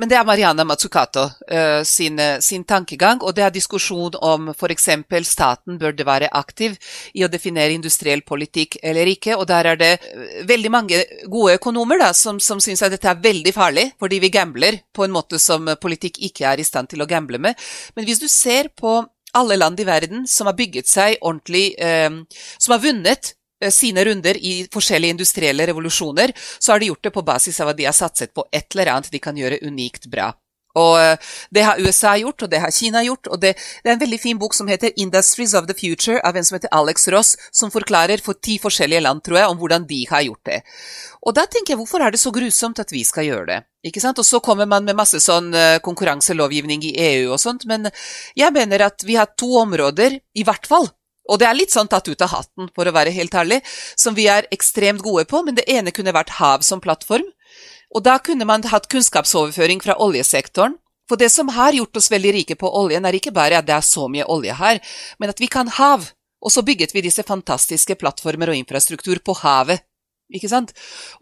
[0.00, 4.88] Men det er Mariana Mazzucato uh, sin, sin, tankegang, og det er diskusjon om f.eks.
[5.28, 6.76] staten burde være aktiv
[7.14, 9.36] i å definere industriell politikk eller ikke.
[9.36, 13.08] Og der er det eh, veldig mange gode økonomer da, som, som syns at dette
[13.10, 16.92] er veldig farlig, fordi vi gambler på en måte som politikk ikke er i stand
[16.92, 17.56] til å gamble med.
[17.96, 19.00] Men hvis du ser på
[19.36, 22.10] alle land i verden som har bygget seg ordentlig, eh,
[22.58, 27.14] som har vunnet Eh, sine runder i forskjellige industrielle revolusjoner, så har de gjort det
[27.14, 30.10] på basis av at de har satset på et eller annet de kan gjøre unikt
[30.12, 30.32] bra.
[30.76, 31.16] Og eh,
[31.50, 33.26] Det har USA gjort, og det har Kina gjort.
[33.32, 36.36] og det, det, er en veldig fin bok som heter 'Industries of the Future' av
[36.36, 39.86] en som heter Alex Ross, som forklarer for ti forskjellige land, tror jeg, om hvordan
[39.86, 40.62] de har gjort det.
[41.26, 43.60] Og da tenker jeg, hvorfor er det så grusomt at vi skal gjøre det?
[43.84, 44.18] Ikke sant?
[44.18, 47.90] Og så kommer man med masse sånn eh, konkurranselovgivning i EU og sånt, men
[48.36, 50.90] jeg mener at vi har to områder, i hvert fall,
[51.28, 53.60] og det er litt sånn tatt ut av hatten, for å være helt ærlig,
[53.98, 57.26] som vi er ekstremt gode på, men det ene kunne vært hav som plattform.
[57.94, 60.76] Og da kunne man hatt kunnskapsoverføring fra oljesektoren.
[61.06, 63.76] For det som har gjort oss veldig rike på oljen, er ikke bare at det
[63.76, 64.80] er så mye olje her,
[65.22, 66.08] men at vi kan hav.
[66.42, 69.86] Og så bygget vi disse fantastiske plattformer og infrastruktur på havet.
[70.34, 70.72] Ikke sant?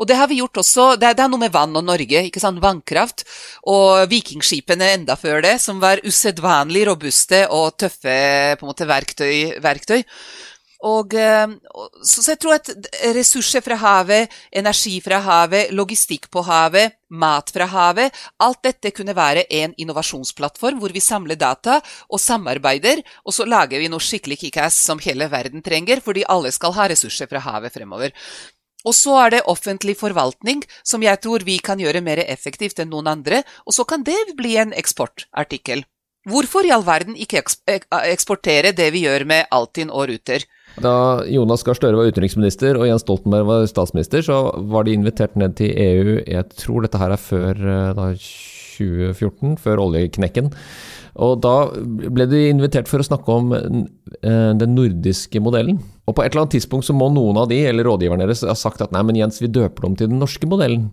[0.00, 0.94] Og det har vi gjort også.
[0.96, 2.24] Det det er, noe med vann og Norge.
[2.24, 2.62] ikke sant?
[2.62, 3.26] Vannkraft.
[3.68, 9.60] Og vikingskipene enda før det, som var usedvanlig robuste og tøffe på en måte verktøy.
[9.60, 10.02] verktøy.
[10.84, 11.14] Og,
[12.04, 12.68] så, så, jeg tror at
[13.16, 18.12] ressurser fra havet, energi fra havet, logistikk på havet, mat fra havet,
[18.44, 21.78] alt dette kunne være en innovasjonsplattform hvor vi samler data
[22.10, 26.52] og samarbeider, og så lager vi noe skikkelig kickass som hele verden trenger, fordi alle
[26.52, 28.12] skal ha ressurser fra havet fremover.
[28.84, 32.92] Og så er det offentlig forvaltning, som jeg tror vi kan gjøre mer effektivt enn
[32.92, 35.84] noen andre, og så kan det bli en eksportartikkel.
[36.24, 40.46] Hvorfor i all verden ikke eksportere det vi gjør med Altinn og Ruter?
[40.80, 44.38] Da Jonas Gahr Støre var utenriksminister og Jens Stoltenberg var statsminister, så
[44.72, 48.08] var de invitert ned til EU, jeg tror dette her er før eh, da,
[48.74, 50.50] 2014, før oljeknekken.
[51.22, 51.68] Og da
[52.10, 55.78] ble de invitert for å snakke om eh, den nordiske modellen.
[56.04, 58.56] Og på et eller annet tidspunkt så må noen av de, eller rådgiverne deres, ha
[58.58, 60.88] sagt at nei, men Jens, vi døper det om til den norske modellen.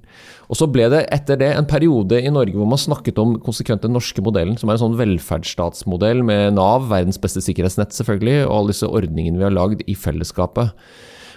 [0.51, 3.87] Og så ble det etter det en periode i Norge hvor man snakket om konsekvent
[3.87, 8.57] den norske modellen, som er en sånn velferdsstatsmodell med Nav, verdens beste sikkerhetsnett selvfølgelig, og
[8.59, 10.75] alle disse ordningene vi har lagd i fellesskapet.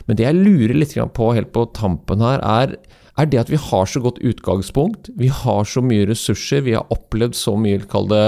[0.05, 2.77] Men det jeg lurer litt på helt på tampen her, er
[3.15, 6.89] er det at vi har så godt utgangspunkt, vi har så mye ressurser, vi har
[6.91, 8.25] opplevd så mye, kall det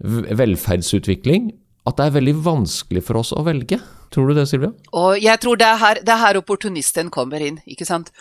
[0.00, 1.52] velferdsutvikling
[1.84, 3.78] at det er veldig vanskelig for oss å velge.
[4.14, 4.70] Tror du det, Silvia?
[4.96, 8.12] Og jeg tror det er, her, det er her opportunisten kommer inn, ikke sant.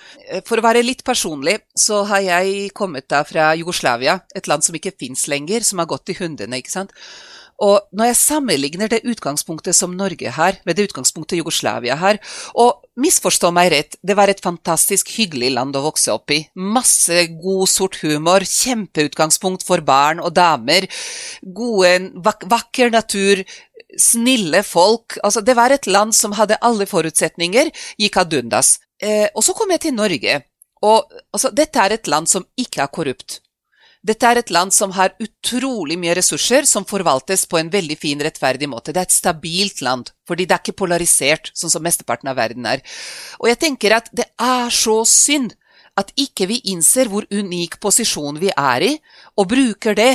[0.47, 4.75] For å være litt personlig, så har jeg kommet da fra Jugoslavia, et land som
[4.75, 6.91] ikke fins lenger, som har gått til hundene, ikke sant.
[7.61, 12.19] Og når jeg sammenligner det utgangspunktet som Norge har, med det utgangspunktet Jugoslavia har
[12.59, 16.43] Og misforstå meg rett, det var et fantastisk hyggelig land å vokse opp i.
[16.55, 20.87] Masse god, sort humor, kjempeutgangspunkt for barn og damer.
[21.41, 23.43] Gode, vak vakker natur,
[23.99, 25.17] snille folk.
[25.23, 28.77] Altså, det var et land som hadde alle forutsetninger, gikk ad undas.
[29.01, 30.41] Eh, og så kom jeg til Norge.
[30.83, 33.39] Og altså, dette er et land som ikke er korrupt.
[34.03, 38.19] Dette er et land som har utrolig mye ressurser som forvaltes på en veldig fin,
[38.19, 38.91] rettferdig måte.
[38.91, 42.67] Det er et stabilt land, fordi det er ikke polarisert, sånn som mesteparten av verden
[42.67, 42.83] er.
[43.39, 45.55] Og jeg tenker at det er så synd
[45.95, 48.93] at ikke vi innser hvor unik posisjon vi er i,
[49.39, 50.11] og bruker det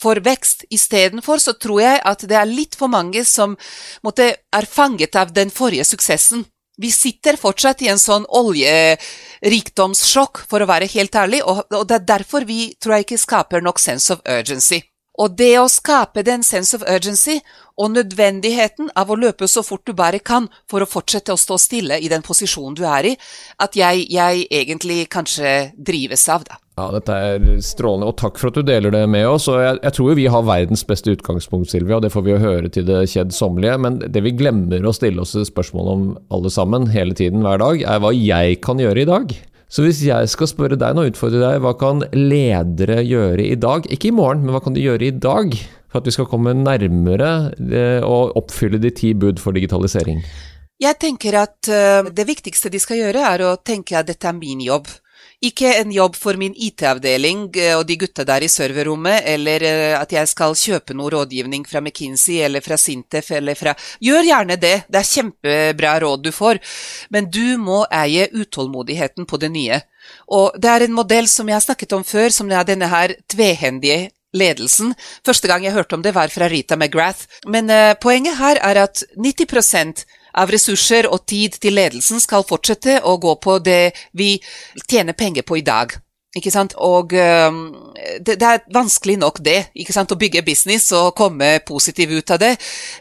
[0.00, 0.66] for vekst.
[0.74, 3.54] Istedenfor så tror jeg at det er litt for mange som
[4.02, 6.48] måtte, er fanget av den forrige suksessen.
[6.80, 12.08] Vi sitter fortsatt i en sånn oljerikdomssjokk, for å være helt ærlig, og, det er
[12.16, 14.80] derfor vi tror jeg ikke skaper nok sense of urgency.
[15.20, 17.40] Og det å skape den sense of urgency
[17.76, 21.58] og nødvendigheten av å løpe så fort du bare kan for å fortsette å stå
[21.60, 23.14] stille i den posisjonen du er i,
[23.60, 26.56] at jeg, jeg egentlig kanskje drives av, da.
[26.80, 29.50] Ja, dette er strålende, og takk for at du deler det med oss.
[29.52, 32.32] og Jeg, jeg tror jo vi har verdens beste utgangspunkt, Silvia, og det får vi
[32.32, 33.76] jo høre til det kjedsommelige.
[33.84, 37.84] Men det vi glemmer å stille oss spørsmål om alle sammen, hele tiden, hver dag,
[37.84, 39.34] er hva jeg kan gjøre i dag.
[39.70, 43.84] Så hvis jeg skal spørre deg nå, utfordre deg, hva kan ledere gjøre i dag?
[43.92, 45.52] Ikke i morgen, men hva kan de gjøre i dag?
[45.90, 47.30] For at vi skal komme nærmere
[48.06, 50.24] og å oppfylle de ti bud for digitalisering?
[50.80, 54.38] Jeg tenker at uh, det viktigste de skal gjøre, er å tenke at dette er
[54.38, 54.88] min jobb.
[55.40, 59.94] Ikke en jobb for min IT-avdeling eh, og de gutta der i serverrommet, eller eh,
[59.96, 63.72] at jeg skal kjøpe noe rådgivning fra McKinsey eller fra Sintef eller fra
[64.04, 66.60] Gjør gjerne det, det er kjempebra råd du får,
[67.08, 69.80] men du må eie utålmodigheten på det nye.
[70.28, 73.16] Og det er en modell som jeg har snakket om før, som er denne her
[73.32, 74.92] tvehendige ledelsen.
[75.26, 77.26] Første gang jeg hørte om det, var fra Rita McGrath.
[77.48, 80.04] Men uh, poenget her er at 90
[80.38, 84.36] av ressurser og tid til ledelsen skal fortsette å gå på det vi
[84.86, 85.96] tjener penger på i dag.
[86.36, 86.76] Ikke sant?
[86.78, 87.62] Og um,
[88.22, 90.12] det, det, er vanskelig nok, det, ikke sant?
[90.14, 92.52] å bygge business og komme positiv ut av det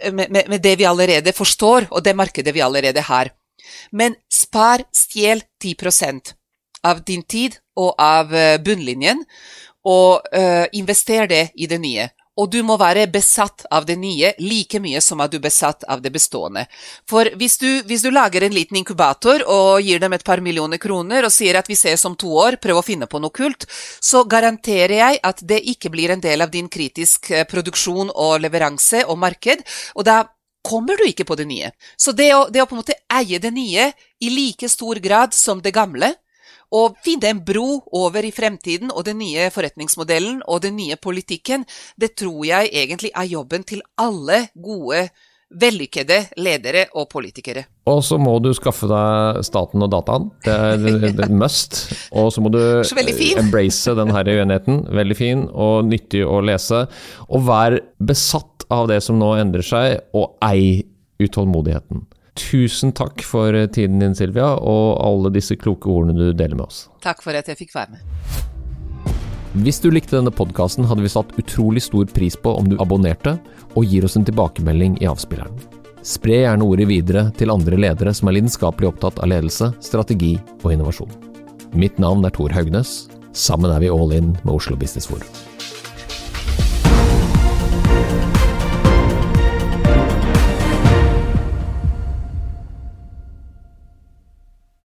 [0.09, 3.29] med, med, med det vi allerede forstår, og det markedet vi allerede har.
[3.93, 6.33] Men spar, stjel 10%
[6.89, 9.21] av din tid og av uh, bunnlinjen,
[9.85, 12.09] og uh, invester det i det nye.
[12.39, 15.83] Og du må være besatt av det nye like mye som at du er besatt
[15.91, 16.65] av det bestående.
[17.09, 20.79] For hvis du, hvis du, lager en liten inkubator og gir dem et par millioner
[20.81, 23.67] kroner og sier at vi ses om to år, prøv å finne på noe kult,
[23.99, 28.39] så garanterer jeg at det ikke blir en del av din kritisk eh, produksjon og
[28.41, 29.65] leveranse og marked.
[29.95, 30.23] og da
[30.63, 31.71] kommer du ikke på det nye.
[31.97, 35.33] Så det å, det å på en måte eie det nye i like stor grad
[35.33, 36.13] som det gamle,
[36.75, 41.65] å finne en bro over i fremtiden og den nye forretningsmodellen og den nye politikken,
[41.97, 45.07] det tror jeg egentlig er jobben til alle gode,
[45.49, 47.63] vellykkede ledere og politikere.
[47.89, 50.27] Og så må du skaffe deg staten og dataen.
[50.45, 51.79] Det er et must.
[52.13, 52.59] Og så må du
[53.41, 54.83] embrace den her uenigheten.
[54.93, 56.83] Veldig fin og nyttig å lese.
[57.25, 60.85] Og vær besatt av det som nå endrer seg, og ei
[61.19, 62.05] utålmodigheten.
[62.39, 66.85] Tusen takk for tiden din, Silvia, og alle disse kloke ordene du deler med oss.
[67.03, 68.15] Takk for at jeg fikk være med.
[69.65, 73.35] Hvis du likte denne podkasten, hadde vi satt utrolig stor pris på om du abonnerte
[73.73, 75.57] og gir oss en tilbakemelding i avspilleren.
[76.05, 80.71] Spre gjerne ordet videre til andre ledere som er lidenskapelig opptatt av ledelse, strategi og
[80.71, 81.11] innovasjon.
[81.75, 83.09] Mitt navn er Tor Haugnes.
[83.35, 85.27] Sammen er vi all in med Oslo Business Forum.